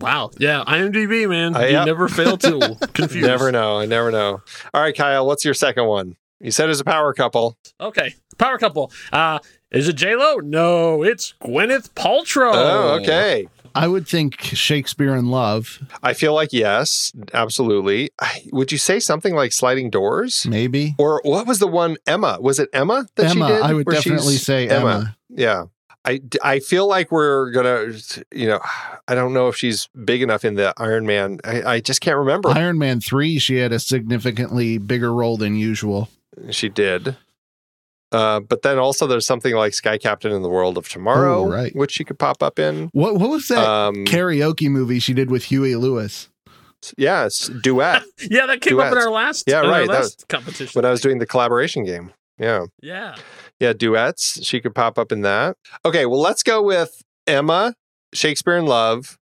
[0.00, 0.30] Wow.
[0.38, 0.64] Yeah.
[0.66, 1.56] IMDb, man.
[1.56, 1.84] Uh, you yeah.
[1.84, 3.26] never fail to confuse.
[3.26, 3.78] Never know.
[3.78, 4.42] I never know.
[4.74, 6.16] All right, Kyle, what's your second one?
[6.40, 7.56] You said it's a power couple.
[7.80, 8.14] Okay.
[8.38, 8.92] Power couple.
[9.12, 9.38] Uh,
[9.70, 10.36] is it J Lo?
[10.36, 12.52] No, it's Gwyneth Paltrow.
[12.54, 13.48] Oh, okay.
[13.74, 18.10] I would think Shakespeare in Love, I feel like yes, absolutely.
[18.50, 20.46] Would you say something like sliding doors?
[20.48, 20.94] maybe.
[20.98, 22.38] Or what was the one Emma?
[22.40, 23.62] Was it Emma that Emma, she did?
[23.62, 25.16] I would Where definitely she's- say Emma.
[25.28, 25.64] Yeah.
[26.06, 27.92] I, I feel like we're gonna
[28.32, 28.60] you know
[29.08, 32.16] I don't know if she's big enough in the Iron Man I, I just can't
[32.16, 36.08] remember Iron Man 3, she had a significantly bigger role than usual.
[36.50, 37.16] she did
[38.12, 41.48] uh, but then also there's something like Sky Captain in the World of Tomorrow Oh,
[41.48, 41.74] right.
[41.74, 45.30] which she could pop up in What what was that um karaoke movie she did
[45.30, 46.28] with Huey Lewis?
[46.98, 49.44] yes duet Yeah, that came up in our last.
[49.46, 50.70] Yeah, in our right, that last competition.
[50.78, 53.16] when I was doing the collaboration game yeah Yeah.
[53.58, 54.44] Yeah, duets.
[54.44, 55.56] She could pop up in that.
[55.82, 57.74] Okay, well, let's go with Emma,
[58.12, 59.16] Shakespeare in Love.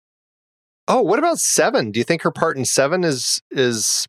[0.87, 1.91] Oh, what about Seven?
[1.91, 4.07] Do you think her part in Seven is is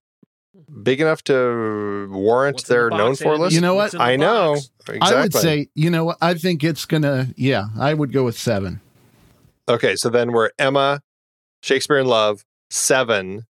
[0.83, 3.55] big enough to warrant What's in the their known for list?
[3.55, 3.99] You know what?
[3.99, 4.55] I know.
[4.89, 4.99] Exactly.
[5.01, 6.19] I would say, you know what?
[6.21, 7.29] I think it's gonna.
[7.37, 8.81] Yeah, I would go with seven.
[9.69, 11.03] Okay, so then we're Emma,
[11.63, 13.47] Shakespeare in Love, Seven,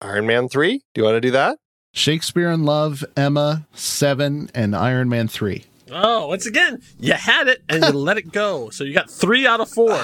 [0.00, 0.82] Iron Man three.
[0.94, 1.58] Do you want to do that?
[1.94, 5.64] Shakespeare in Love, Emma, Seven, and Iron Man Three.
[5.90, 8.70] Oh, once again, you had it and you let it go.
[8.70, 9.98] So you got three out of four.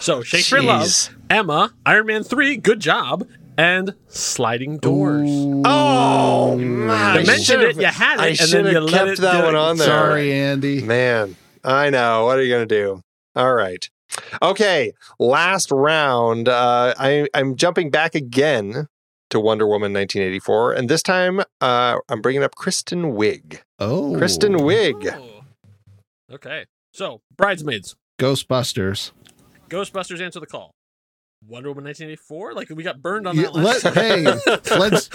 [0.00, 3.28] So Shakespeare in Love, Emma, Iron Man 3, good job,
[3.58, 5.28] and Sliding Doors.
[5.64, 7.20] Oh, man.
[7.20, 9.22] You mentioned it, you had it, I and should then you have let kept it
[9.22, 9.88] that one on there.
[9.88, 10.80] Sorry, Andy.
[10.80, 12.24] Man, I know.
[12.24, 13.02] What are you going to do?
[13.34, 13.86] All right.
[14.40, 16.48] Okay, last round.
[16.48, 18.86] Uh, I, I'm jumping back again
[19.30, 23.60] to Wonder Woman 1984, and this time uh, I'm bringing up Kristen Wiig.
[23.78, 25.12] Oh, Kristen Wiig.
[25.12, 26.34] Oh.
[26.34, 26.64] Okay.
[26.92, 27.96] So, Bridesmaids.
[28.18, 29.10] Ghostbusters.
[29.68, 30.72] Ghostbusters answer the call.
[31.46, 32.54] Wonder Woman 1984?
[32.54, 34.24] Like, we got burned on Yeah, that last let, hey,
[34.78, 35.08] let's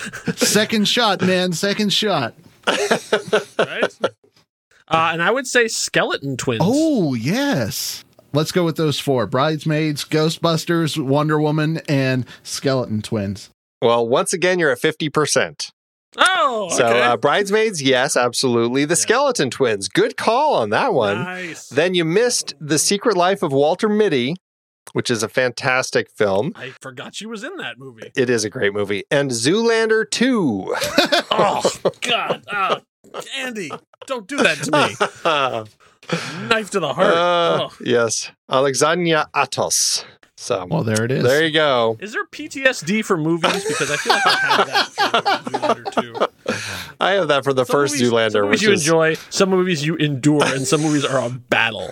[0.48, 1.52] second shot, man.
[1.54, 2.34] Second shot.
[2.68, 4.00] right?
[4.88, 6.62] Uh, and I would say Skeleton Twins.
[6.64, 8.04] Oh yes.
[8.34, 13.50] Let's go with those four: Bridesmaids, Ghostbusters, Wonder Woman, and Skeleton Twins.
[13.82, 15.72] Well, once again, you're at 50%.
[16.18, 17.02] Oh, So, okay.
[17.02, 18.86] uh, Bridesmaids, yes, absolutely.
[18.86, 21.22] The Skeleton Twins, good call on that one.
[21.24, 21.68] Nice.
[21.70, 24.36] Then you missed The Secret Life of Walter Mitty,
[24.92, 26.52] which is a fantastic film.
[26.56, 28.12] I forgot she was in that movie.
[28.16, 29.04] It is a great movie.
[29.10, 30.76] And Zoolander 2.
[31.36, 31.64] Oh,
[32.02, 32.44] God.
[32.48, 32.80] Uh,
[33.38, 33.72] Andy,
[34.06, 36.48] don't do that to me.
[36.48, 37.08] Knife to the heart.
[37.14, 37.78] Uh, oh.
[37.84, 38.32] yes.
[38.52, 40.06] Alexanya Atoz.
[40.38, 41.24] So, Well, there it is.
[41.24, 41.98] there you go.
[42.00, 43.64] Is there PTSD for movies?
[43.66, 46.94] Because I feel like I have that for Zoolander 2.
[47.00, 49.14] I have that for the Some first movies, Zoolander, some movies which you is enjoy,
[49.32, 51.90] some movies you endure, and some movies are a battle.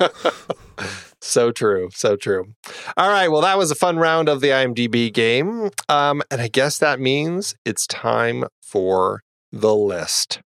[1.21, 1.89] So true.
[1.93, 2.53] So true.
[2.97, 3.29] All right.
[3.29, 5.69] Well, that was a fun round of the IMDb game.
[5.87, 10.41] Um, and I guess that means it's time for the list.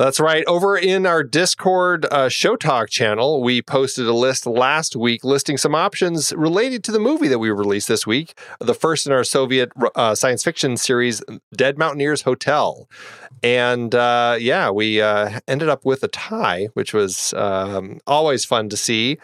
[0.00, 0.44] That's right.
[0.46, 5.58] Over in our Discord uh, Show Talk channel, we posted a list last week listing
[5.58, 9.24] some options related to the movie that we released this week, the first in our
[9.24, 11.22] Soviet uh, science fiction series,
[11.54, 12.88] Dead Mountaineers Hotel.
[13.42, 18.68] And uh, yeah, we uh, ended up with a tie, which was um, always fun
[18.68, 19.18] to see.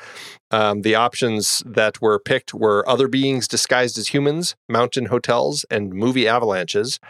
[0.50, 5.92] Um, the options that were picked were other beings disguised as humans, mountain hotels, and
[5.92, 7.00] movie avalanches.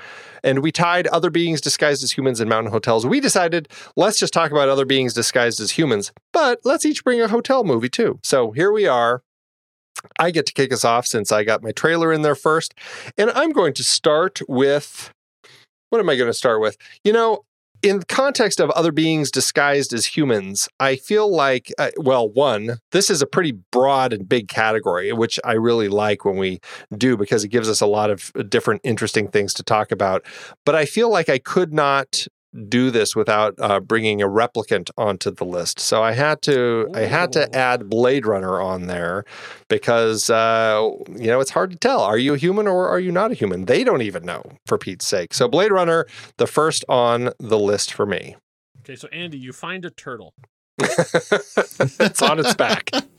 [0.43, 3.07] And we tied other beings disguised as humans and mountain hotels.
[3.07, 7.21] We decided let's just talk about other beings disguised as humans, but let's each bring
[7.21, 8.19] a hotel movie too.
[8.23, 9.23] So here we are.
[10.19, 12.75] I get to kick us off since I got my trailer in there first.
[13.17, 15.13] And I'm going to start with
[15.97, 16.77] what am I going to start with?
[17.05, 17.47] You know,
[17.83, 22.81] in the context of other beings disguised as humans, I feel like, uh, well, one,
[22.93, 26.61] this is a pretty broad and big category, which I really like when we
[26.99, 30.23] do because it gives us a lot of different interesting things to talk about.
[30.67, 32.27] But I feel like I could not
[32.69, 35.79] do this without uh, bringing a replicant onto the list.
[35.81, 39.25] So I had to I had to add Blade Runner on there
[39.69, 42.01] because uh, you know it's hard to tell.
[42.01, 43.67] Are you a human or are you not a human?
[43.67, 45.35] They don't even know for Pete's sake.
[45.35, 46.07] So Blade Runner,
[46.39, 48.37] the first on the list for me.
[48.81, 50.33] Okay, so Andy, you find a turtle.
[50.79, 52.91] it's on its back.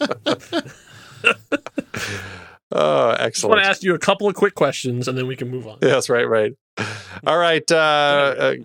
[2.72, 3.20] oh, excellent.
[3.20, 5.50] I just want to ask you a couple of quick questions, and then we can
[5.50, 5.80] move on.
[5.82, 6.54] Yes, right, right.
[7.26, 8.56] All right, uh, uh,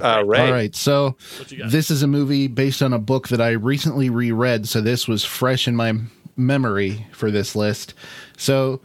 [0.00, 0.46] uh, Ray.
[0.46, 1.70] All right, so What you got?
[1.70, 5.24] this is a movie based on a book that I recently reread, so this was
[5.24, 5.94] fresh in my
[6.36, 7.94] memory for this list.
[8.36, 8.80] So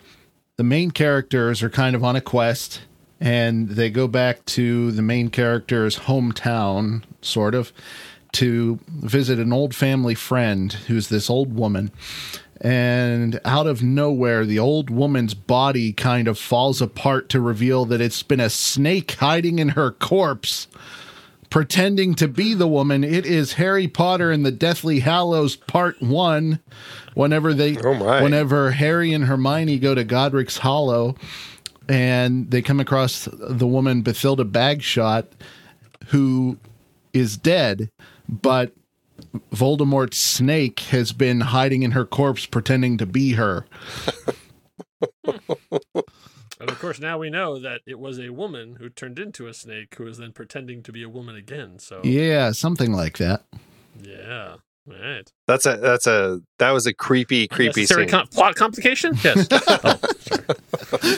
[0.57, 2.81] the main characters are kind of on a quest,
[3.19, 7.71] and they go back to the main character's hometown, sort of,
[8.33, 11.91] to visit an old family friend who's this old woman.
[12.61, 18.01] And out of nowhere, the old woman's body kind of falls apart to reveal that
[18.01, 20.67] it's been a snake hiding in her corpse
[21.49, 23.03] pretending to be the woman.
[23.03, 26.59] It is Harry Potter and the Deathly Hallows Part One.
[27.13, 28.21] Whenever they, Oh, my.
[28.21, 31.15] whenever Harry and Hermione go to Godric's Hollow,
[31.87, 35.27] and they come across the woman Bathilda Bagshot,
[36.07, 36.57] who
[37.13, 37.89] is dead,
[38.27, 38.73] but
[39.51, 43.65] Voldemort's snake has been hiding in her corpse, pretending to be her.
[46.57, 49.53] And of course, now we know that it was a woman who turned into a
[49.53, 51.79] snake, who was then pretending to be a woman again.
[51.79, 53.43] So Yeah, something like that.
[54.01, 54.55] yeah,
[54.87, 55.29] right.
[55.47, 58.07] That's a that's a that was a creepy creepy scene.
[58.07, 59.17] com- plot complication?
[59.23, 59.47] Yes.
[59.51, 61.17] oh, sorry.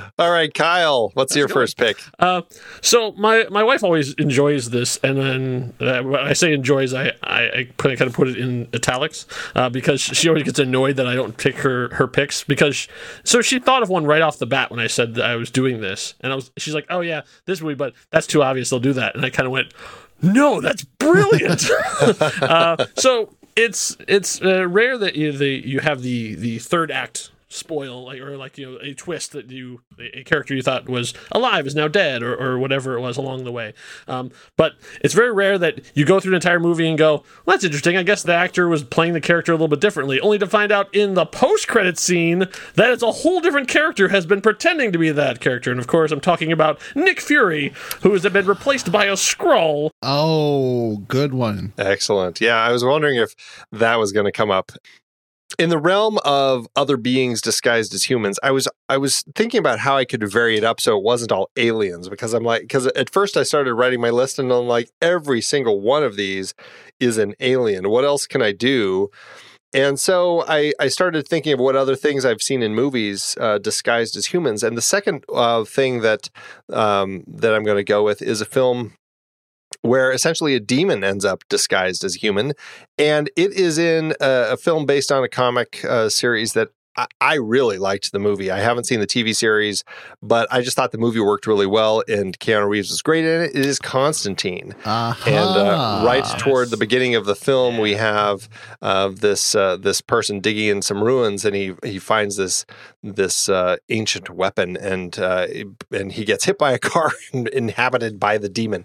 [0.19, 1.97] All right, Kyle, what's your first pick?
[2.19, 2.41] Uh,
[2.81, 7.13] so my my wife always enjoys this, and then uh, when I say enjoys, I
[7.23, 10.97] I, I put, kind of put it in italics uh, because she always gets annoyed
[10.97, 12.87] that I don't pick her her picks because
[13.23, 15.49] so she thought of one right off the bat when I said that I was
[15.49, 18.69] doing this, and I was she's like, oh yeah, this movie, but that's too obvious.
[18.69, 19.73] They'll do that, and I kind of went,
[20.21, 21.67] no, that's brilliant.
[22.41, 27.31] uh, so it's it's uh, rare that you the you have the the third act
[27.51, 31.13] spoil like or like you know a twist that you a character you thought was
[31.31, 33.73] alive is now dead or, or whatever it was along the way
[34.07, 37.55] um, but it's very rare that you go through an entire movie and go well
[37.55, 40.37] that's interesting i guess the actor was playing the character a little bit differently only
[40.37, 44.41] to find out in the post-credit scene that it's a whole different character has been
[44.41, 48.23] pretending to be that character and of course i'm talking about nick fury who has
[48.23, 51.73] been replaced by a Skrull Oh, good one.
[51.77, 52.41] Excellent.
[52.41, 53.35] Yeah, I was wondering if
[53.71, 54.71] that was going to come up.
[55.59, 59.79] In the realm of other beings disguised as humans, I was I was thinking about
[59.79, 62.87] how I could vary it up so it wasn't all aliens because I'm like because
[62.87, 66.53] at first I started writing my list and I'm like every single one of these
[66.99, 67.89] is an alien.
[67.89, 69.09] What else can I do?
[69.73, 73.57] And so I, I started thinking of what other things I've seen in movies uh,
[73.57, 74.63] disguised as humans.
[74.63, 76.29] And the second uh, thing that
[76.71, 78.93] um, that I'm going to go with is a film
[79.81, 82.53] where essentially a demon ends up disguised as human.
[82.97, 86.69] And it is in a, a film based on a comic uh, series that
[87.19, 88.51] I, really liked the movie.
[88.51, 89.83] I haven't seen the TV series,
[90.21, 93.41] but I just thought the movie worked really well, and Keanu Reeves was great in
[93.43, 93.55] it.
[93.55, 95.29] It is Constantine, Uh-huh.
[95.29, 98.49] and uh, right toward the beginning of the film, we have
[98.81, 102.65] uh, this uh, this person digging in some ruins, and he he finds this
[103.01, 105.47] this uh, ancient weapon, and uh,
[105.91, 108.83] and he gets hit by a car inhabited by the demon,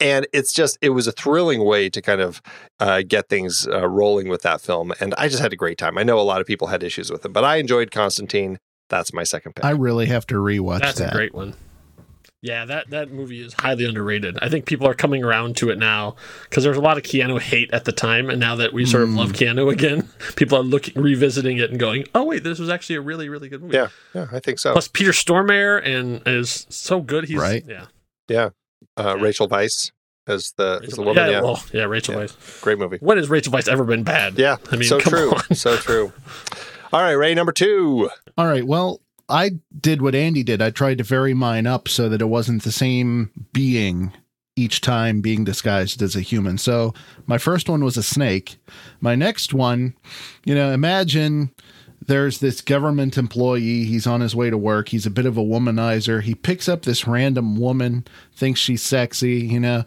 [0.00, 2.40] and it's just it was a thrilling way to kind of
[2.80, 5.98] uh, get things uh, rolling with that film, and I just had a great time.
[5.98, 8.58] I know a lot of people had issues with it, but I enjoyed Constantine.
[8.90, 9.64] That's my second pick.
[9.64, 11.12] I really have to rewatch That's that.
[11.12, 11.54] a great one.
[12.40, 14.38] Yeah, that that movie is highly underrated.
[14.40, 17.02] I think people are coming around to it now because there was a lot of
[17.02, 20.56] Keanu hate at the time, and now that we sort of love Keanu again, people
[20.56, 23.60] are looking revisiting it and going, "Oh wait, this was actually a really really good
[23.60, 24.70] movie." Yeah, yeah, I think so.
[24.72, 27.24] Plus, Peter Stormare and is so good.
[27.24, 27.64] He's Right.
[27.66, 27.86] Yeah,
[28.28, 28.50] yeah,
[28.96, 29.90] uh, Rachel Weisz
[30.28, 31.16] as the as the woman.
[31.16, 32.60] yeah, Yeah, well, yeah, Rachel Weisz.
[32.62, 32.98] great movie.
[33.00, 34.38] When has Rachel Weisz ever been bad?
[34.38, 35.56] Yeah, I mean, so come true, on.
[35.56, 36.12] so true.
[36.92, 38.10] All right, Ray, number two.
[38.36, 38.66] All right.
[38.66, 40.62] Well, I did what Andy did.
[40.62, 44.12] I tried to vary mine up so that it wasn't the same being
[44.56, 46.58] each time being disguised as a human.
[46.58, 46.94] So
[47.26, 48.56] my first one was a snake.
[49.00, 49.94] My next one,
[50.44, 51.52] you know, imagine
[52.06, 53.84] there's this government employee.
[53.84, 54.88] He's on his way to work.
[54.88, 56.22] He's a bit of a womanizer.
[56.22, 59.84] He picks up this random woman, thinks she's sexy, you know,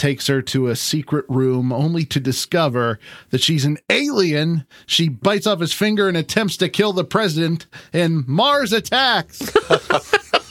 [0.00, 2.98] takes her to a secret room only to discover
[3.28, 4.64] that she's an alien.
[4.86, 9.52] She bites off his finger and attempts to kill the president, and Mars attacks.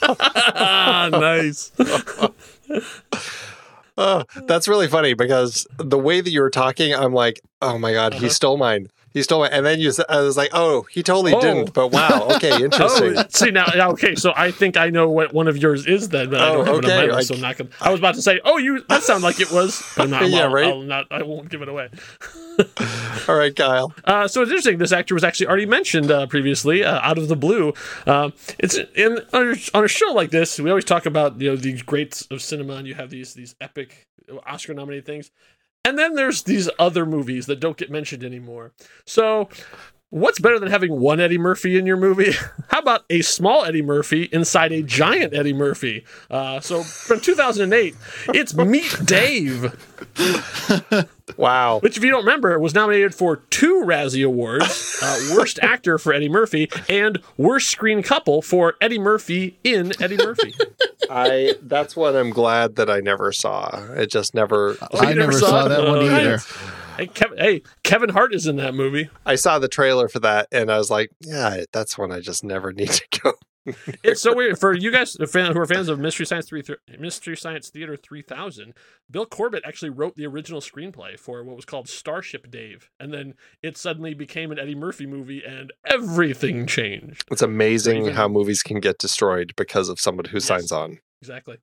[0.02, 1.72] ah, nice.
[3.98, 7.92] Oh, that's really funny because the way that you were talking, I'm like, oh my
[7.92, 8.88] god, he stole mine.
[9.12, 9.52] He stole it.
[9.52, 11.40] and then you, I was like, oh, he totally Oh.
[11.40, 11.72] didn't.
[11.74, 13.14] But wow, okay, interesting.
[13.18, 14.14] Oh, see now, okay.
[14.14, 16.66] So I think I know what one of yours is then, but I Oh, don't
[16.66, 17.70] have it on okay, my list, so I'm not gonna.
[17.80, 20.20] I was about to say, oh, you that sounded like it was, but I'm not.
[20.30, 20.66] Yeah, I'll- right.
[20.66, 21.06] I'll not.
[21.10, 21.88] I won't give it away.
[23.28, 23.92] All right, Kyle.
[24.04, 24.78] Uh, so it's interesting.
[24.78, 27.72] This actor was actually already mentioned uh, previously, uh, out of the blue.
[28.06, 30.58] Uh, it's in on a, on a show like this.
[30.60, 33.54] We always talk about you know the greats of cinema, and you have these these
[33.60, 34.06] epic
[34.46, 35.30] Oscar nominated things,
[35.84, 38.72] and then there's these other movies that don't get mentioned anymore.
[39.04, 39.48] So.
[40.12, 42.32] What's better than having one Eddie Murphy in your movie?
[42.70, 46.04] How about a small Eddie Murphy inside a giant Eddie Murphy?
[46.28, 47.94] Uh, so from 2008,
[48.34, 49.72] it's Meet Dave.
[51.36, 51.80] Wow.
[51.80, 56.12] Which, if you don't remember, was nominated for two Razzie Awards uh, Worst Actor for
[56.12, 60.54] Eddie Murphy and Worst Screen Couple for Eddie Murphy in Eddie Murphy.
[61.10, 63.84] I that's what I'm glad that I never saw.
[63.94, 64.76] It just never.
[64.94, 66.30] I never saw that one either.
[66.32, 66.56] nice.
[66.96, 69.08] Hey Kevin, hey, Kevin Hart is in that movie.
[69.24, 72.44] I saw the trailer for that, and I was like, yeah, that's one I just
[72.44, 73.32] never need to go.
[74.02, 76.62] It's so weird for you guys who are fans of Mystery Science Three,
[76.98, 78.74] Mystery Science Theater three thousand.
[79.10, 83.34] Bill Corbett actually wrote the original screenplay for what was called Starship Dave, and then
[83.62, 87.24] it suddenly became an Eddie Murphy movie, and everything changed.
[87.30, 90.98] It's amazing how movies can get destroyed because of somebody who signs on.
[91.20, 91.58] Exactly.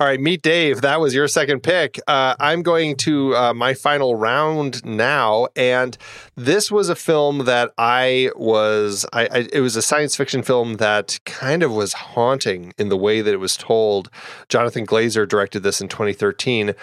[0.00, 0.80] All right, meet Dave.
[0.80, 2.00] That was your second pick.
[2.06, 5.96] Uh, I'm going to uh, my final round now, and
[6.36, 9.06] this was a film that I was.
[9.12, 12.96] I, I it was a science fiction film that kind of was haunting in the
[12.96, 14.10] way that it was told.
[14.48, 16.74] Jonathan Glazer directed this in 2013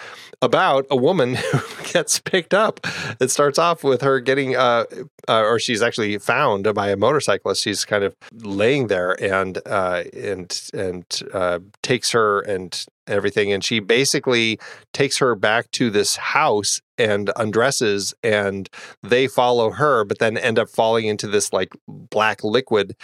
[0.42, 2.80] about a woman who gets picked up.
[3.20, 4.84] It starts off with her getting, uh,
[5.28, 7.62] uh, or she's actually found by a motorcyclist.
[7.62, 13.64] She's kind of laying there and uh, and and uh, takes her and everything, and
[13.64, 13.86] she mm-hmm.
[13.86, 14.58] basically
[14.92, 18.68] takes her back to this house and undresses, and
[19.02, 22.94] they follow her, but then end up falling into this like black liquid.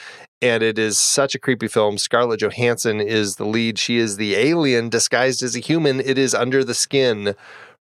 [0.43, 1.97] And it is such a creepy film.
[1.97, 3.79] Scarlett Johansson is the lead.
[3.79, 6.01] She is the alien disguised as a human.
[6.01, 7.35] It is Under the Skin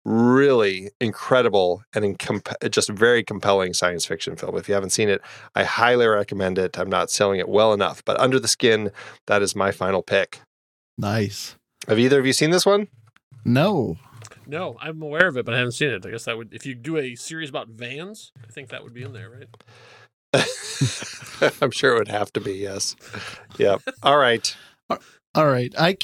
[0.04, 4.58] really incredible and in comp- just very compelling science fiction film.
[4.58, 5.22] If you haven't seen it,
[5.56, 6.78] I highly recommend it.
[6.78, 8.92] I'm not selling it well enough, but Under the Skin,
[9.28, 10.42] that is my final pick.
[10.98, 11.56] Nice.
[11.88, 12.88] Have either of you seen this one?
[13.44, 13.98] No.
[14.46, 16.06] No, I'm aware of it, but I haven't seen it.
[16.06, 18.94] I guess that would, if you do a series about vans, I think that would
[18.94, 19.48] be in there, right?
[21.62, 22.96] I'm sure it would have to be, yes.
[23.58, 23.82] Yep.
[24.04, 24.56] All right,
[25.36, 25.74] all right.
[25.78, 25.98] I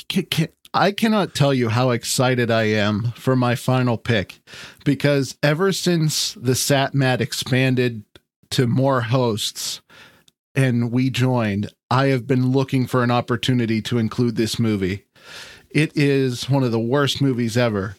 [0.74, 4.40] I cannot tell you how excited I am for my final pick
[4.86, 8.04] because ever since the SatMat expanded
[8.52, 9.82] to more hosts
[10.56, 15.06] and we joined, I have been looking for an opportunity to include this movie.
[15.70, 17.96] It is one of the worst movies ever,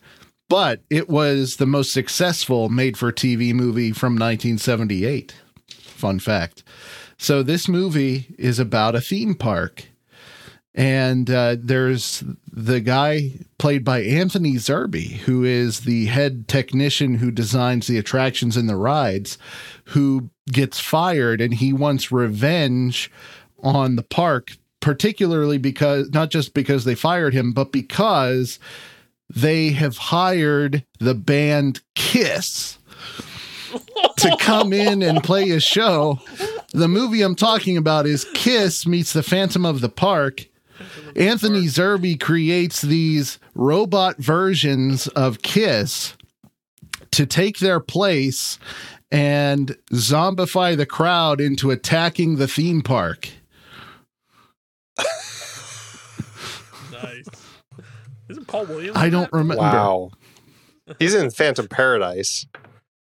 [0.49, 5.35] but it was the most successful made for TV movie from 1978.
[5.69, 6.63] Fun fact.
[7.17, 9.87] So, this movie is about a theme park
[10.79, 17.33] and uh, there's the guy played by Anthony Zerbe, who is the head technician who
[17.33, 19.39] designs the attractions and the rides,
[19.87, 23.11] who gets fired and he wants revenge
[23.61, 28.59] on the park, particularly because not just because they fired him, but because
[29.29, 32.79] they have hired the band Kiss
[34.17, 36.19] to come in and play a show.
[36.73, 40.47] The movie I'm talking about is Kiss meets the Phantom of the Park.
[41.17, 46.15] Anthony Zerbe creates these robot versions of Kiss
[47.11, 48.59] to take their place
[49.11, 53.29] and zombify the crowd into attacking the theme park.
[56.93, 57.27] Nice.
[58.29, 58.97] Isn't Paul Williams?
[58.97, 59.63] I don't remember.
[59.63, 60.11] Wow.
[60.99, 62.47] He's in Phantom Paradise.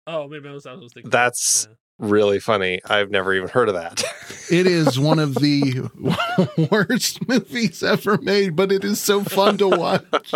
[0.07, 1.11] Oh, maybe I was, I was thinking.
[1.11, 1.69] That's
[1.99, 2.81] really funny.
[2.85, 4.03] I've never even heard of that.
[4.51, 5.89] it is one of the
[6.71, 10.35] worst movies ever made, but it is so fun to watch.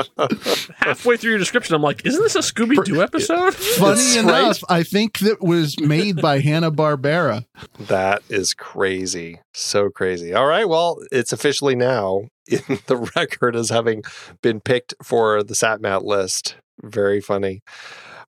[0.76, 3.54] Halfway through your description, I'm like, isn't this a Scooby Doo episode?
[3.78, 7.44] Funny enough, I think that was made by Hanna Barbera.
[7.78, 9.40] That is crazy.
[9.54, 10.34] So crazy.
[10.34, 10.68] All right.
[10.68, 14.02] Well, it's officially now in the record as having
[14.42, 16.56] been picked for the SatMat list.
[16.82, 17.62] Very funny.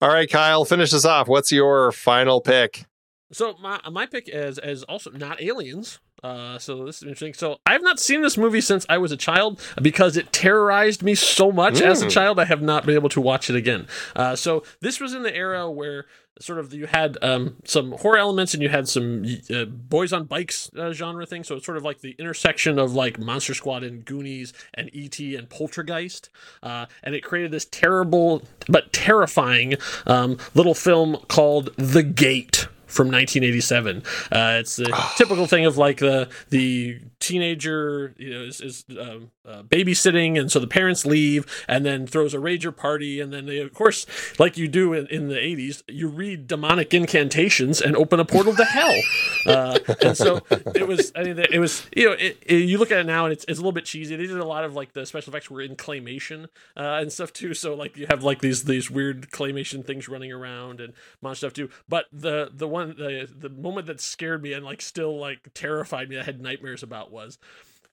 [0.01, 1.29] All right, Kyle, finish us off.
[1.29, 2.85] What's your final pick?
[3.33, 5.99] So my my pick is is also not aliens.
[6.23, 7.35] Uh, so this is interesting.
[7.35, 11.03] So I have not seen this movie since I was a child because it terrorized
[11.03, 11.83] me so much mm.
[11.83, 12.39] as a child.
[12.39, 13.87] I have not been able to watch it again.
[14.17, 16.07] Uh, so this was in the era where
[16.41, 20.25] sort of you had um, some horror elements and you had some uh, boys on
[20.25, 21.45] bikes uh, genre thing.
[21.45, 25.37] So it's sort of like the intersection of like Monster Squad and Goonies and E.T.
[25.37, 26.31] and Poltergeist.
[26.63, 29.75] Uh, and it created this terrible but terrifying
[30.07, 34.03] um, little film called The Gate from 1987.
[34.31, 39.31] Uh, it's the typical thing of like the the teenager you know is, is um,
[39.47, 43.47] uh, babysitting, and so the parents leave, and then throws a rager party, and then
[43.47, 44.07] they of course,
[44.39, 48.55] like you do in, in the 80s, you read demonic incantations and open a portal
[48.55, 48.95] to hell.
[49.47, 50.41] Uh, and so
[50.75, 51.13] it was.
[51.15, 53.45] I mean, it was you know it, it, you look at it now and it's,
[53.45, 54.17] it's a little bit cheesy.
[54.17, 56.45] They did a lot of like the special effects were in claymation
[56.77, 57.53] uh, and stuff too.
[57.53, 61.53] So like you have like these these weird claymation things running around and monster stuff
[61.53, 61.69] too.
[61.89, 66.09] But the the one the the moment that scared me and like still like terrified
[66.09, 67.39] me, I had nightmares about was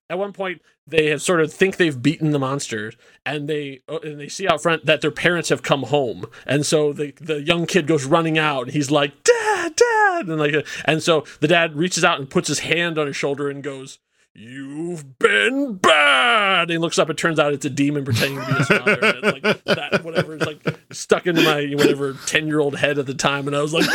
[0.09, 3.99] at one point they have sort of think they've beaten the monsters and they uh,
[4.03, 7.41] and they see out front that their parents have come home and so the the
[7.41, 11.47] young kid goes running out and he's like dad dad and like and so the
[11.47, 13.99] dad reaches out and puts his hand on his shoulder and goes
[14.33, 16.20] You've been bad.
[16.64, 17.09] And he looks up.
[17.09, 18.99] It turns out it's a demon pretending to be his father.
[19.01, 22.97] And it's like that, whatever, is like stuck into my whatever ten year old head
[22.97, 23.47] at the time.
[23.47, 23.88] And I was like,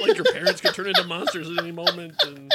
[0.00, 2.14] like your parents could turn into monsters at any moment.
[2.26, 2.52] And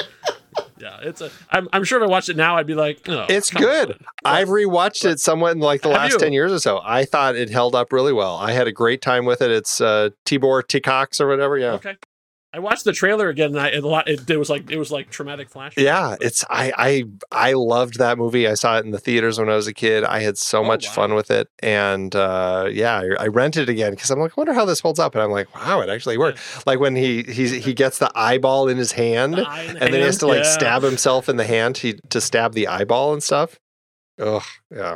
[0.77, 1.31] yeah, it's a.
[1.49, 3.97] I'm, I'm sure if I watched it now, I'd be like, oh, it's good.
[4.23, 6.19] I've rewatched it somewhat in like the last you?
[6.19, 6.81] ten years or so.
[6.83, 8.35] I thought it held up really well.
[8.35, 9.51] I had a great time with it.
[9.51, 11.57] It's uh, Tibor Takács or whatever.
[11.57, 11.73] Yeah.
[11.73, 11.95] Okay.
[12.55, 14.07] I watched the trailer again, and I it, a lot.
[14.07, 15.83] It, it was like it was like traumatic flashback.
[15.83, 17.03] Yeah, it's I I
[17.49, 18.47] I loved that movie.
[18.47, 20.05] I saw it in the theaters when I was a kid.
[20.05, 20.93] I had so Oh, much wow.
[20.93, 24.33] fun with it, and uh, yeah, I, I rented it again because I'm like, I
[24.39, 25.15] wonder how this holds up.
[25.15, 26.39] And I'm like, wow, it actually worked.
[26.65, 29.93] Like when he he's, he gets the eyeball in his hand, in the and then
[29.93, 30.53] he has hand, to like yeah.
[30.53, 33.59] stab himself in the hand to to stab the eyeball and stuff.
[34.17, 34.43] Ugh,
[34.73, 34.95] yeah,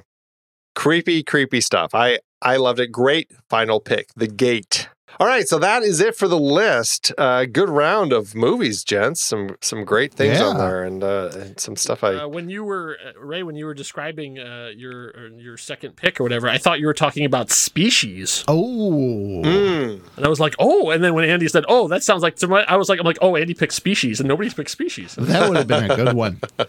[0.75, 1.93] creepy, creepy stuff.
[1.93, 2.87] I I loved it.
[2.89, 4.87] Great final pick, The Gate.
[5.21, 7.11] All right, so that is it for the list.
[7.17, 9.25] Uh, good round of movies, gents.
[9.27, 12.15] Some some great things on there, and, uh, and some stuff I.
[12.15, 16.21] Uh, when you were uh, Ray, when you were describing uh, your your second pick
[16.21, 19.41] or whatever, I thought you were talking about species, Oh.
[19.43, 19.99] Mm.
[20.15, 20.89] and I was like, oh.
[20.91, 23.17] And then when Andy said, oh, that sounds like somebody, I was like, I'm like,
[23.21, 25.15] oh, Andy picked species, and nobody's picked species.
[25.15, 26.39] That would have been a good one.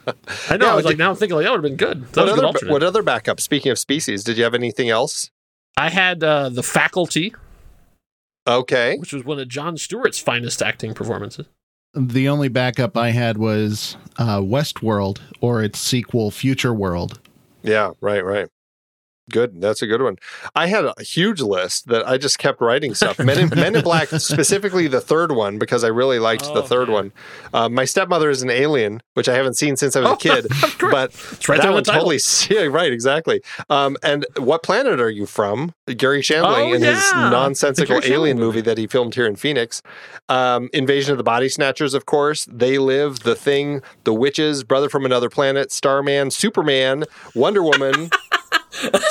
[0.48, 0.66] I know.
[0.66, 2.08] Yeah, I was did- like, now I'm thinking like that would have been good.
[2.14, 3.38] That What was a good other, what other backup?
[3.40, 5.30] Speaking of species, did you have anything else?
[5.76, 7.32] I had uh, the faculty,
[8.46, 8.96] Okay.
[8.98, 11.46] which was one of Jon Stewart's finest acting performances.
[11.94, 17.20] The only backup I had was uh, Westworld or its sequel, Future World.
[17.62, 18.48] Yeah, right, right.
[19.30, 19.60] Good.
[19.60, 20.16] That's a good one.
[20.54, 23.18] I had a huge list that I just kept writing stuff.
[23.18, 26.66] Men in, Men in Black, specifically the third one, because I really liked the Oh,
[26.66, 27.12] third one.
[27.54, 30.46] Uh, my stepmother is an alien, which I haven't seen since I was a kid.
[30.80, 31.14] but
[31.48, 32.18] right that one totally,
[32.50, 33.40] yeah, right, exactly.
[33.68, 35.74] Um, and what planet are you from?
[35.86, 37.24] Garry Shandling Oh, in his yeah.
[37.24, 38.58] The nonsensical alien movie.
[38.58, 39.82] movie that he filmed here in Phoenix.
[40.28, 42.46] Um, Invasion of the Body Snatchers, of course.
[42.50, 47.04] They Live, The Thing, The Witches, Brother from Another Planet, Starman, Superman,
[47.34, 48.10] Wonder Woman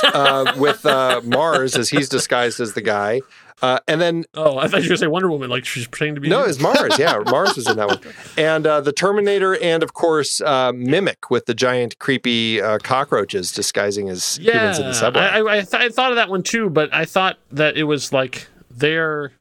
[0.04, 3.22] uh, with uh, Mars as he's disguised as the guy.
[3.62, 5.86] Uh, and then Oh, I thought you were going to say Wonder Woman, like she's
[5.86, 6.30] pretending to be.
[6.30, 6.98] no, it's Mars.
[6.98, 8.00] Yeah, Mars was in that one.
[8.38, 13.52] And uh, the Terminator, and of course uh, Mimic with the giant creepy uh, cockroaches
[13.52, 15.22] disguising as humans in the subway.
[15.24, 17.84] I, I, I, th- I thought of that one too, but I thought that it
[17.84, 19.34] was like their.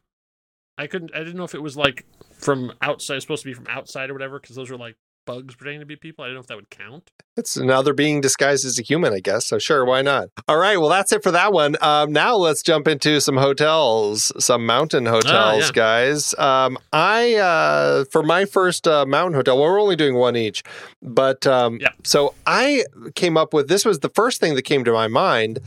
[0.77, 1.13] I couldn't.
[1.15, 4.15] I didn't know if it was like from outside, supposed to be from outside or
[4.15, 4.97] whatever, because those were like
[5.29, 6.25] bugs pretending to be people.
[6.25, 7.11] I don't know if that would count.
[7.37, 9.47] It's another being disguised as a human, I guess.
[9.47, 10.31] So sure, why not?
[10.49, 11.77] All right, well that's it for that one.
[11.83, 15.73] Um, now let's jump into some hotels, some mountain hotels, yeah.
[15.73, 16.35] guys.
[16.39, 19.59] Um, I uh, for my first uh, mountain hotel.
[19.59, 20.63] Well, we're only doing one each,
[21.03, 21.91] but um, Yeah.
[22.05, 22.85] so I
[23.15, 25.61] came up with this was the first thing that came to my mind.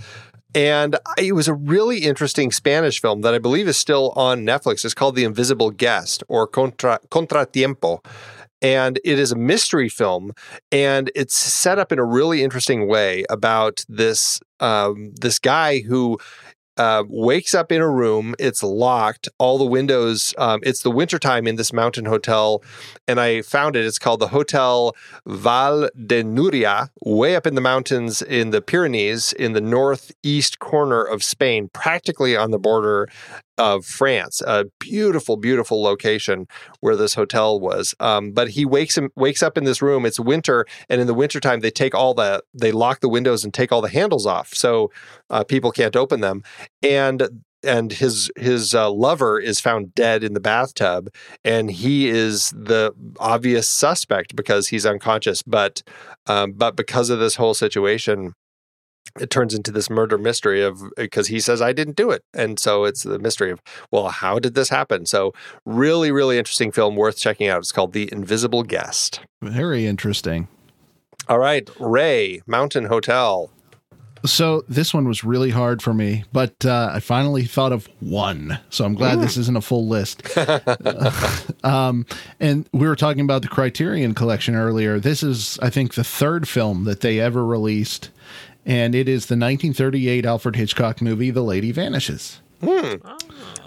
[0.54, 4.84] And it was a really interesting Spanish film that I believe is still on Netflix.
[4.84, 8.04] It's called The Invisible Guest or Contra, Contratiempo.
[8.62, 10.34] And it is a mystery film,
[10.72, 16.20] and it's set up in a really interesting way about this um, this guy who
[16.78, 18.34] uh, wakes up in a room.
[18.40, 19.30] It's locked.
[19.38, 20.34] All the windows.
[20.38, 22.64] Um, it's the wintertime in this mountain hotel,
[23.08, 23.86] and I found it.
[23.86, 24.96] It's called the Hotel
[25.28, 31.04] Vall de Núria, way up in the mountains in the Pyrenees, in the northeast corner
[31.04, 33.08] of Spain, practically on the border
[33.62, 34.42] of France.
[34.42, 36.48] A beautiful, beautiful location
[36.80, 37.94] where this hotel was.
[38.00, 40.04] Um, but he wakes him wakes up in this room.
[40.04, 43.54] It's winter, and in the wintertime they take all the they lock the windows and
[43.54, 44.92] take all the handles off, so
[45.30, 46.42] uh, people can't open them.
[46.82, 51.10] And and his his uh, lover is found dead in the bathtub,
[51.46, 55.44] and he is the obvious suspect because he's unconscious.
[55.44, 55.84] But
[56.26, 58.34] um, but because of this whole situation,
[59.20, 62.60] it turns into this murder mystery of because he says I didn't do it, and
[62.60, 63.62] so it's the mystery of
[63.92, 65.06] well, how did this happen?
[65.06, 65.34] So
[65.66, 67.60] really, really interesting film, worth checking out.
[67.60, 69.22] It's called The Invisible Guest.
[69.42, 70.48] Very interesting.
[71.28, 73.52] All right, Ray Mountain Hotel.
[74.26, 78.60] So this one was really hard for me, but uh, I finally thought of one.
[78.70, 80.38] So I'm glad this isn't a full list.
[81.64, 82.06] um,
[82.40, 85.00] and we were talking about the Criterion Collection earlier.
[85.00, 88.12] This is, I think, the third film that they ever released,
[88.66, 92.42] and it is the 1938 Alfred Hitchcock movie, The Lady Vanishes.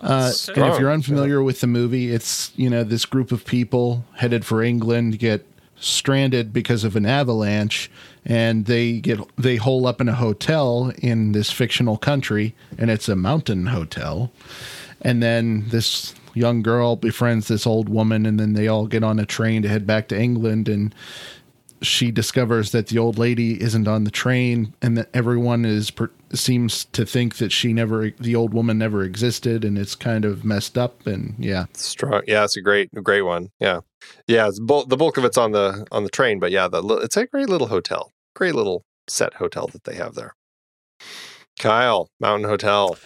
[0.02, 4.04] Uh, and if you're unfamiliar with the movie, it's you know this group of people
[4.16, 5.46] headed for England get
[5.76, 7.90] stranded because of an avalanche,
[8.24, 13.08] and they get they hole up in a hotel in this fictional country, and it's
[13.08, 14.30] a mountain hotel,
[15.02, 19.18] and then this young girl befriends this old woman, and then they all get on
[19.18, 20.94] a train to head back to England, and
[21.82, 26.10] she discovers that the old lady isn't on the train and that everyone is per-
[26.32, 30.44] seems to think that she never the old woman never existed and it's kind of
[30.44, 32.22] messed up and yeah Strong.
[32.26, 33.50] Yeah, it's a great, great one.
[33.60, 33.80] Yeah,
[34.26, 34.48] yeah.
[34.48, 37.26] It's the bulk of it's on the on the train, but yeah, the, it's a
[37.26, 38.12] great little hotel.
[38.34, 40.34] Great little set hotel that they have there.
[41.58, 42.96] Kyle, Mountain Hotel.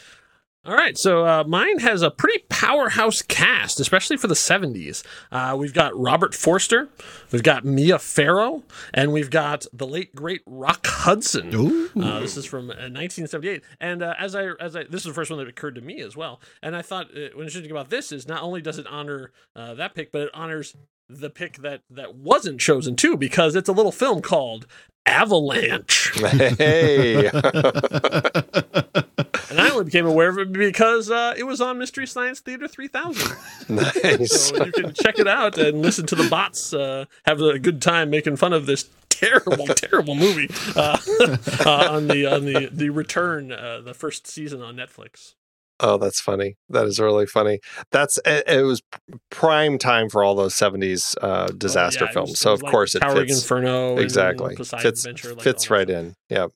[0.69, 5.03] All right, so uh, mine has a pretty powerhouse cast, especially for the 70s.
[5.32, 6.90] Uh, we've got Robert Forster,
[7.32, 11.89] we've got Mia Farrow, and we've got the late great Rock Hudson.
[11.99, 15.15] Uh, this is from uh, 1978, and uh, as I as I this is the
[15.15, 16.39] first one that occurred to me as well.
[16.62, 19.73] And I thought uh, what interesting about this is not only does it honor uh,
[19.73, 20.77] that pick, but it honors
[21.09, 24.66] the pick that that wasn't chosen too, because it's a little film called
[25.07, 26.12] Avalanche.
[26.19, 27.31] Hey,
[29.50, 32.68] And I only became aware of it because uh, it was on Mystery Science Theater
[32.68, 33.36] 3000.
[33.68, 34.42] nice.
[34.48, 37.80] So you can check it out and listen to the bots uh, have a good
[37.80, 40.98] time making fun of this terrible, terrible movie uh,
[41.66, 45.34] uh, on the on the the return, uh, the first season on Netflix.
[45.80, 46.56] Oh, that's funny.
[46.70, 47.60] That is really funny.
[47.92, 48.82] That's it, it was
[49.30, 52.30] prime time for all those '70s uh, disaster Oh, yeah, films.
[52.30, 54.72] was- so of like course it fits Inferno, exactly fits
[55.04, 56.14] Adventure, like fits right in.
[56.28, 56.48] Yeah.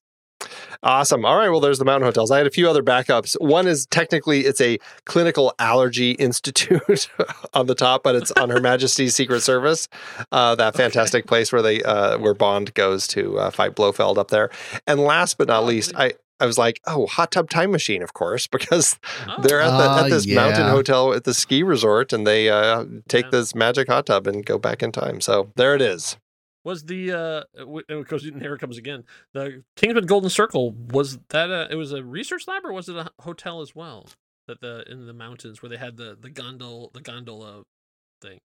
[0.82, 1.24] Awesome.
[1.24, 1.48] All right.
[1.48, 2.30] Well, there's the mountain hotels.
[2.30, 3.40] I had a few other backups.
[3.40, 7.08] One is technically it's a clinical allergy institute
[7.54, 9.88] on the top, but it's on Her Majesty's Secret Service,
[10.32, 14.28] uh, that fantastic place where they uh, where Bond goes to uh, fight Blofeld up
[14.28, 14.50] there.
[14.86, 18.14] And last but not least, I I was like, oh, hot tub time machine, of
[18.14, 18.98] course, because
[19.42, 20.70] they're at, the, Ah, at this mountain yeah.
[20.70, 24.58] hotel at the ski resort and they uh, take this magic hot tub and go
[24.58, 25.20] back in time.
[25.20, 26.16] So there it is.
[26.64, 29.04] Was the uh, w- because here it comes again.
[29.32, 32.96] The Kingsman Golden Circle was that a, it was a research lab or was it
[32.96, 34.06] a hotel as well?
[34.46, 37.62] That the in the mountains where they had the the gondol the gondola
[38.20, 38.38] thing.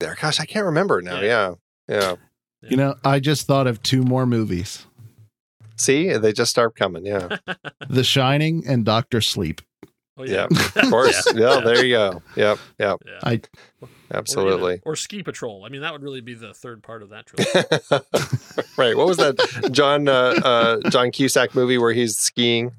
[0.00, 1.20] There, gosh, I can't remember now.
[1.20, 1.54] Yeah,
[1.88, 2.16] yeah.
[2.62, 4.86] You know, I just thought of two more movies
[5.76, 7.06] See, they just start coming.
[7.06, 7.36] Yeah,
[7.88, 9.60] The Shining and Doctor Sleep.
[10.16, 11.26] Oh yeah, of course.
[11.34, 11.60] yeah.
[11.60, 12.22] there you go.
[12.36, 12.98] Yep, yep.
[13.22, 13.40] I
[14.12, 14.80] Absolutely.
[14.84, 15.64] Or, Ski Patrol.
[15.64, 18.06] I mean, that would really be the third part of that trilogy.
[18.76, 18.96] right.
[18.96, 22.72] What was that John uh, uh, John Cusack movie where he's skiing?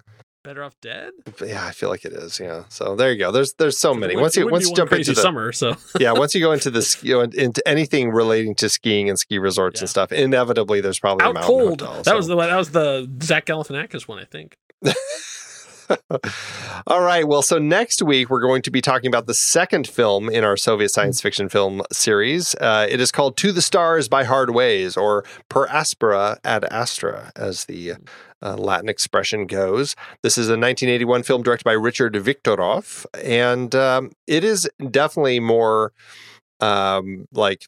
[0.43, 1.11] Better off dead.
[1.41, 2.37] Yeah, I feel like it is.
[2.37, 2.65] Yeah.
[2.67, 3.31] So there you go.
[3.31, 4.17] There's there's so many.
[4.17, 6.81] Once you once you jump into the summer, so yeah, once you go into the
[6.81, 10.99] ski, you know, into anything relating to skiing and ski resorts and stuff, inevitably there's
[10.99, 11.81] probably a out mountain cold.
[11.81, 12.15] hotel, that so.
[12.17, 14.57] was the that was the Zach Galifianakis one, I think.
[16.87, 17.27] All right.
[17.27, 20.57] Well, so next week we're going to be talking about the second film in our
[20.57, 22.55] Soviet science fiction film series.
[22.55, 27.31] Uh, it is called To the Stars by Hard Ways, or Per Aspera ad Astra,
[27.35, 27.93] as the
[28.41, 29.95] uh, Latin expression goes.
[30.21, 35.93] This is a 1981 film directed by Richard Viktorov, and um, it is definitely more
[36.59, 37.67] um, like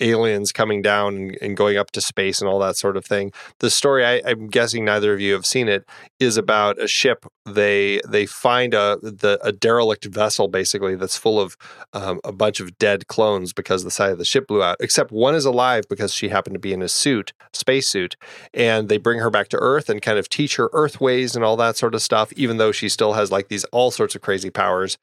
[0.00, 3.32] aliens coming down and, going up to space and all that sort of thing.
[3.60, 5.86] The story, I, I'm guessing neither of you have seen it,
[6.20, 7.24] is about a ship.
[7.46, 11.56] They they find a the a derelict vessel basically that's full of
[11.92, 14.76] um, a bunch of dead clones because the side of the ship blew out.
[14.80, 18.16] Except one is alive because she happened to be in a suit, space suit,
[18.52, 21.44] and they bring her back to Earth and kind of teach her Earth ways and
[21.44, 22.32] all that sort of stuff.
[22.34, 24.98] Even though she still has like these all sorts of crazy powers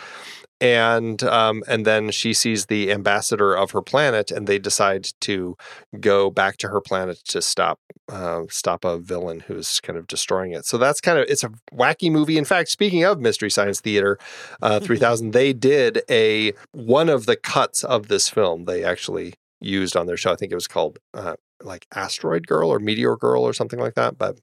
[0.62, 5.56] and um, and then she sees the ambassador of her planet, and they decide to
[6.00, 10.52] go back to her planet to stop uh, stop a villain who's kind of destroying
[10.52, 10.66] it.
[10.66, 12.38] So that's kind of it's a wacky movie.
[12.38, 14.18] In fact, speaking of Mystery Science Theater
[14.62, 18.66] uh, 3000, they did a one of the cuts of this film.
[18.66, 20.32] They actually used on their show.
[20.34, 23.96] I think it was called uh, like Asteroid Girl or Meteor Girl or something like
[23.96, 24.18] that.
[24.18, 24.40] But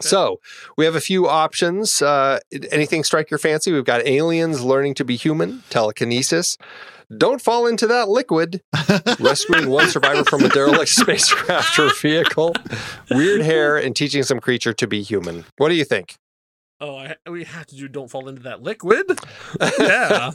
[0.00, 0.40] so
[0.76, 2.02] we have a few options.
[2.02, 2.38] Uh,
[2.70, 3.72] anything strike your fancy?
[3.72, 6.58] We've got aliens learning to be human, telekinesis.
[7.16, 8.62] Don't fall into that liquid.
[9.20, 12.52] Rescuing one survivor from a derelict spacecraft or vehicle.
[13.10, 15.44] Weird hair and teaching some creature to be human.
[15.56, 16.16] What do you think?
[16.78, 17.88] Oh, I, we have to do.
[17.88, 19.18] Don't fall into that liquid.
[19.78, 20.30] yeah.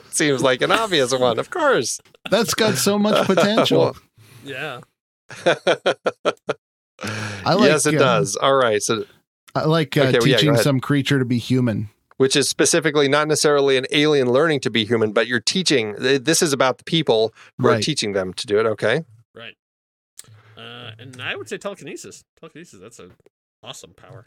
[0.10, 2.00] Seems like an obvious one, of course.
[2.30, 3.96] That's got so much potential.
[4.44, 4.80] Yeah.
[7.02, 8.36] I like, yes, it um, does.
[8.36, 8.82] All right.
[8.82, 9.04] So
[9.54, 10.64] I like uh, Okay, well, yeah, teaching ahead.
[10.64, 11.88] some creature to be human.
[12.18, 15.94] which is specifically not necessarily an alien learning to be human, but you're teaching.
[15.98, 18.66] This is about the people who are teaching them to do it.
[18.66, 19.04] Okay.
[19.34, 19.54] Right.
[20.56, 22.22] Uh, and I would say telekinesis.
[22.38, 22.78] Telekinesis.
[22.78, 23.08] That's a
[23.62, 24.26] awesome power.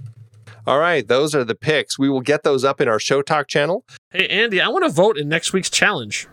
[0.65, 1.07] All right.
[1.07, 1.99] Those are the picks.
[1.99, 3.85] We will get those up in our Show Talk channel.
[4.09, 6.27] Hey, Andy, I want to vote in next week's challenge.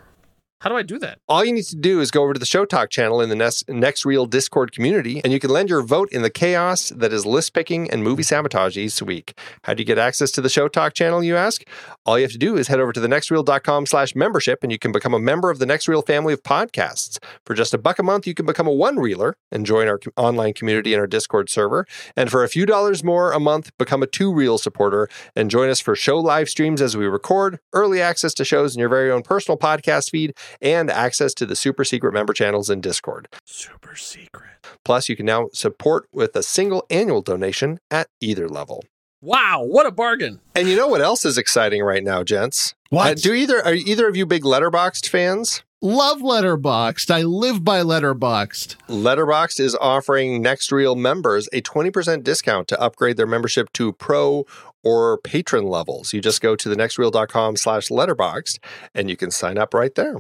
[0.61, 1.21] How do I do that?
[1.27, 3.35] All you need to do is go over to the Show Talk channel in the
[3.35, 7.15] Next, Next Reel Discord community, and you can lend your vote in the chaos that
[7.15, 9.33] is list picking and movie sabotage each week.
[9.65, 11.63] How do you get access to the Show Talk channel, you ask?
[12.05, 14.79] All you have to do is head over to the thenextreel.com slash membership, and you
[14.79, 17.17] can become a member of the Next Reel family of podcasts.
[17.47, 20.53] For just a buck a month, you can become a one-reeler and join our online
[20.53, 21.87] community in our Discord server.
[22.15, 25.81] And for a few dollars more a month, become a two-reel supporter and join us
[25.81, 29.23] for show live streams as we record, early access to shows in your very own
[29.23, 33.29] personal podcast feed, and access to the super secret member channels in Discord.
[33.45, 34.51] Super secret.
[34.85, 38.85] Plus, you can now support with a single annual donation at either level.
[39.23, 40.41] Wow, what a bargain!
[40.55, 42.75] And you know what else is exciting right now, gents?
[42.89, 43.11] What?
[43.11, 45.63] Uh, do either are either of you big Letterboxd fans?
[45.83, 47.11] Love Letterboxd.
[47.11, 48.77] I live by Letterboxd.
[48.89, 54.45] Letterboxd is offering Next Reel members a 20% discount to upgrade their membership to pro
[54.85, 56.13] or patron levels.
[56.13, 58.59] You just go to thenextreel.com slash letterboxd
[58.95, 60.17] and you can sign up right there.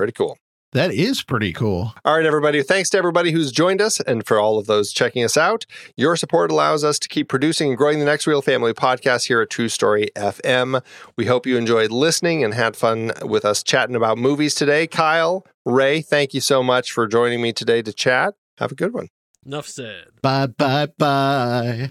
[0.00, 0.38] Pretty cool.
[0.72, 1.92] That is pretty cool.
[2.06, 2.62] All right, everybody.
[2.62, 5.66] Thanks to everybody who's joined us and for all of those checking us out.
[5.94, 9.42] Your support allows us to keep producing and growing the Next Reel Family podcast here
[9.42, 10.82] at True Story FM.
[11.18, 14.86] We hope you enjoyed listening and had fun with us chatting about movies today.
[14.86, 18.32] Kyle, Ray, thank you so much for joining me today to chat.
[18.56, 19.08] Have a good one.
[19.44, 20.06] Enough said.
[20.22, 21.90] Bye bye bye.